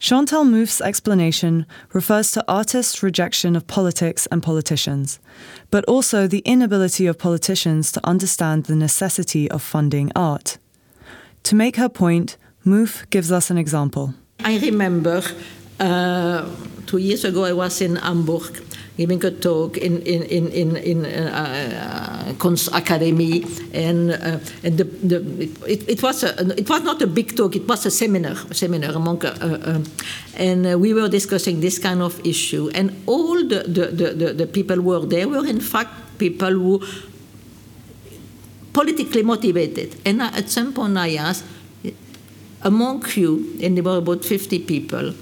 Chantal 0.00 0.44
Mouffe's 0.44 0.80
explanation 0.80 1.64
refers 1.92 2.32
to 2.32 2.44
artists' 2.48 3.04
rejection 3.04 3.54
of 3.54 3.68
politics 3.68 4.26
and 4.32 4.42
politicians, 4.42 5.20
but 5.70 5.84
also 5.84 6.26
the 6.26 6.42
inability 6.44 7.06
of 7.06 7.18
politicians 7.18 7.92
to 7.92 8.00
understand 8.02 8.64
the 8.64 8.74
necessity 8.74 9.48
of 9.48 9.62
funding 9.62 10.10
art. 10.16 10.58
To 11.44 11.56
make 11.56 11.76
her 11.76 11.88
point, 11.88 12.36
Mouffe 12.64 13.08
gives 13.10 13.32
us 13.32 13.50
an 13.50 13.58
example. 13.58 14.14
I 14.44 14.58
remember 14.58 15.22
uh, 15.80 16.46
two 16.86 16.98
years 16.98 17.24
ago 17.24 17.44
I 17.44 17.52
was 17.52 17.80
in 17.80 17.96
Hamburg 17.96 18.62
giving 18.96 19.24
a 19.24 19.30
talk 19.30 19.76
in 19.76 20.02
in 20.02 20.22
in 20.22 20.48
in, 20.48 20.76
in 20.76 21.06
uh, 21.06 22.34
uh, 22.38 22.76
academy 22.76 23.44
and 23.72 24.12
uh, 24.12 24.38
and 24.64 24.78
the, 24.78 24.84
the 24.84 25.18
it, 25.66 25.88
it, 25.88 26.02
was 26.02 26.22
a, 26.24 26.58
it 26.58 26.68
was 26.68 26.82
not 26.82 27.00
a 27.00 27.06
big 27.06 27.34
talk 27.34 27.56
it 27.56 27.66
was 27.66 27.86
a 27.86 27.90
seminar 27.90 28.36
a 28.50 28.54
seminar 28.54 28.92
among 28.92 29.24
uh, 29.24 29.32
uh, 29.40 29.80
and 30.36 30.66
uh, 30.66 30.78
we 30.78 30.92
were 30.92 31.08
discussing 31.08 31.60
this 31.60 31.78
kind 31.78 32.02
of 32.02 32.20
issue 32.26 32.70
and 32.74 32.92
all 33.06 33.36
the 33.42 33.64
the, 33.66 33.86
the, 34.12 34.32
the 34.34 34.46
people 34.46 34.76
who 34.76 34.82
were 34.82 35.06
there 35.06 35.26
were 35.26 35.46
in 35.46 35.60
fact 35.60 35.90
people 36.18 36.50
who 36.50 36.82
politically 38.72 39.22
motivated. 39.22 39.96
And 40.04 40.22
at 40.22 40.48
some 40.48 40.72
point 40.72 40.96
I 40.96 41.14
asked, 41.16 41.44
among 42.62 43.04
you, 43.14 43.58
and 43.62 43.76
there 43.76 43.84
were 43.84 43.98
about 43.98 44.24
50 44.24 44.60
people, 44.60 45.14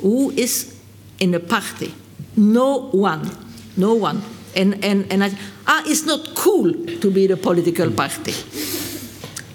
who 0.00 0.30
is 0.30 0.74
in 1.20 1.34
a 1.34 1.40
party? 1.40 1.94
No 2.36 2.88
one. 2.90 3.30
No 3.76 3.94
one. 3.94 4.22
And, 4.54 4.84
and, 4.84 5.10
and 5.10 5.24
I 5.24 5.30
ah, 5.66 5.82
it's 5.86 6.04
not 6.04 6.34
cool 6.34 6.72
to 6.72 7.10
be 7.10 7.26
the 7.26 7.36
political 7.36 7.90
party. 7.90 8.34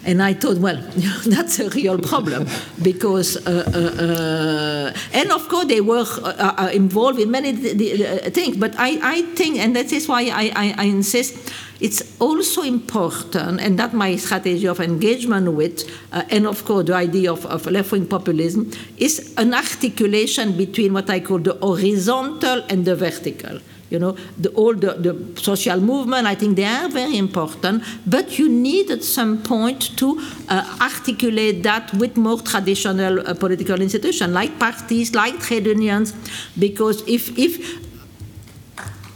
And 0.06 0.24
I 0.24 0.34
thought, 0.34 0.58
well, 0.58 0.78
that's 1.26 1.60
a 1.60 1.70
real 1.70 2.00
problem 2.00 2.48
because, 2.82 3.36
uh, 3.46 3.64
uh, 3.68 4.04
uh, 4.04 4.94
and 5.12 5.32
of 5.32 5.50
course, 5.50 5.66
they 5.68 5.82
were 5.82 6.06
uh, 6.24 6.56
uh, 6.58 6.70
involved 6.74 7.20
in 7.20 7.30
many 7.30 7.54
things. 7.54 8.56
But 8.56 8.76
I, 8.80 9.00
I 9.04 9.22
think, 9.36 9.58
and 9.58 9.76
that 9.76 9.92
is 9.92 10.08
why 10.08 10.22
I, 10.30 10.52
I, 10.56 10.76
I 10.78 10.84
insist 10.86 11.52
it's 11.80 12.20
also 12.20 12.64
important, 12.64 13.62
and 13.62 13.78
that 13.80 13.94
my 13.94 14.16
strategy 14.16 14.68
of 14.68 14.80
engagement 14.80 15.52
with, 15.52 15.90
uh, 16.12 16.24
and 16.30 16.48
of 16.48 16.66
course 16.66 16.86
the 16.86 16.96
idea 16.96 17.32
of, 17.32 17.46
of 17.46 17.66
left 17.68 17.92
wing 17.92 18.08
populism, 18.08 18.72
is 18.98 19.34
an 19.38 19.54
articulation 19.54 20.58
between 20.58 20.94
what 20.94 21.10
I 21.10 21.20
call 21.20 21.40
the 21.40 21.54
horizontal 21.54 22.64
and 22.70 22.86
the 22.86 22.96
vertical. 22.96 23.60
You 23.90 24.00
know, 24.00 24.18
the, 24.38 24.50
all 24.50 24.74
the, 24.74 24.96
the 24.96 25.42
social 25.42 25.80
movement, 25.80 26.28
I 26.28 26.36
think 26.36 26.58
they 26.58 26.66
are 26.66 26.90
very 26.90 27.18
important, 27.18 27.84
but 28.06 28.38
you 28.38 28.50
need 28.50 28.92
at 28.92 29.02
some 29.02 29.42
point 29.44 29.96
to 29.98 30.20
uh, 30.50 30.78
articulate 30.82 31.64
that 31.64 31.94
with 31.94 32.18
more 32.18 32.42
traditional 32.42 33.26
uh, 33.26 33.34
political 33.34 33.82
institutions 33.82 34.34
like 34.34 34.60
parties, 34.60 35.16
like 35.16 35.40
trade 35.40 35.68
unions, 35.68 36.14
because 36.60 37.02
if, 37.08 37.38
if 37.38 37.87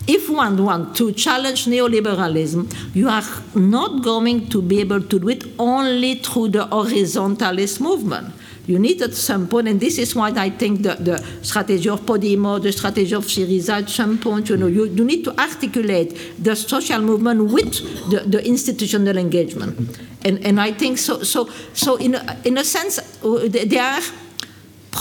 if 0.08 0.30
one 0.30 0.64
wants 0.64 0.98
to 0.98 1.12
challenge 1.12 1.66
neoliberalism, 1.66 2.96
you 2.96 3.08
are 3.08 3.24
not 3.56 4.04
going 4.04 4.48
to 4.50 4.62
be 4.62 4.80
able 4.80 5.02
to 5.02 5.20
do 5.20 5.30
it 5.30 5.44
only 5.60 6.16
through 6.16 6.50
the 6.50 6.66
horizontalist 6.66 7.80
movement. 7.80 8.34
You 8.68 8.78
need 8.78 9.02
at 9.02 9.14
some 9.14 9.48
point, 9.48 9.68
and 9.68 9.80
this 9.80 9.98
is 9.98 10.16
why 10.16 10.30
I 10.30 10.50
think 10.50 10.84
the, 10.84 10.96
the 10.96 11.18
strategy 11.42 11.90
of 11.90 12.02
Podemos, 12.02 12.62
the 12.62 12.72
strategy 12.72 13.14
of 13.16 13.26
Syriza, 13.26 13.82
at 13.82 13.90
some 13.90 14.20
point, 14.20 14.50
you 14.50 14.58
know, 14.58 14.68
you, 14.68 14.86
you 14.86 15.04
need 15.04 15.24
to 15.26 15.40
articulate 15.40 16.16
the 16.42 16.56
social 16.56 17.02
movement 17.02 17.52
with 17.52 17.74
the, 18.12 18.20
the 18.20 18.46
institutional 18.46 19.18
engagement. 19.18 20.00
And, 20.24 20.46
and 20.46 20.62
I 20.62 20.74
think 20.74 21.00
so, 21.00 21.24
so, 21.24 21.50
so 21.74 21.96
in, 21.96 22.16
a, 22.16 22.38
in 22.46 22.58
a 22.58 22.64
sense, 22.64 23.00
uh, 23.24 23.48
there 23.50 23.84
are 23.84 24.02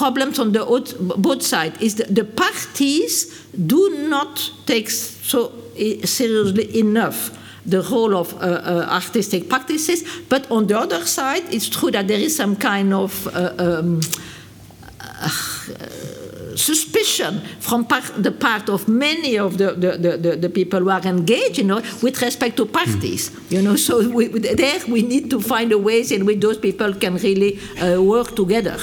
problems 0.00 0.38
on 0.38 0.52
the 0.52 0.62
both 1.18 1.42
sides 1.42 1.76
is 1.86 1.94
the, 2.00 2.04
the 2.20 2.24
parties 2.24 3.12
do 3.74 3.80
not 4.08 4.34
take 4.66 4.88
so 4.90 5.52
seriously 6.04 6.66
enough 6.78 7.18
the 7.66 7.82
role 7.82 8.16
of 8.16 8.32
uh, 8.34 8.38
uh, 8.38 8.86
artistic 8.90 9.48
practices, 9.48 10.02
but 10.28 10.50
on 10.50 10.66
the 10.66 10.78
other 10.84 11.04
side, 11.04 11.42
it's 11.52 11.68
true 11.68 11.90
that 11.90 12.08
there 12.08 12.18
is 12.18 12.34
some 12.34 12.56
kind 12.56 12.94
of 12.94 13.26
uh, 13.26 13.52
um, 13.58 14.00
uh, 15.00 15.28
suspicion 16.56 17.40
from 17.60 17.84
part, 17.84 18.04
the 18.22 18.32
part 18.32 18.70
of 18.70 18.88
many 18.88 19.38
of 19.38 19.58
the, 19.58 19.72
the, 19.72 20.16
the, 20.16 20.36
the, 20.36 20.48
people 20.48 20.80
who 20.80 20.90
are 20.90 21.06
engaged 21.06 21.58
you 21.58 21.64
know, 21.64 21.82
with 22.02 22.20
respect 22.22 22.56
to 22.56 22.64
parties. 22.64 23.30
You 23.50 23.60
know, 23.62 23.76
so 23.76 24.08
we, 24.08 24.28
there 24.28 24.80
we 24.88 25.02
need 25.02 25.28
to 25.30 25.40
find 25.40 25.70
a 25.72 25.78
ways 25.78 26.10
in 26.10 26.24
which 26.24 26.40
those 26.40 26.58
people 26.58 26.94
can 26.94 27.16
really 27.16 27.58
uh, 27.78 28.02
work 28.02 28.34
together. 28.34 28.78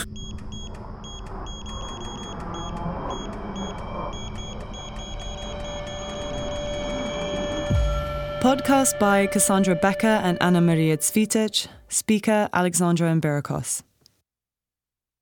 Podcast 8.48 8.98
by 8.98 9.28
Cassandra 9.28 9.76
Becker 9.76 10.08
and 10.24 10.38
Anna 10.40 10.62
Maria 10.62 10.96
Cvitic. 10.96 11.68
Speaker 11.90 12.48
Alexandra 12.54 13.12
Imberikos. 13.12 13.84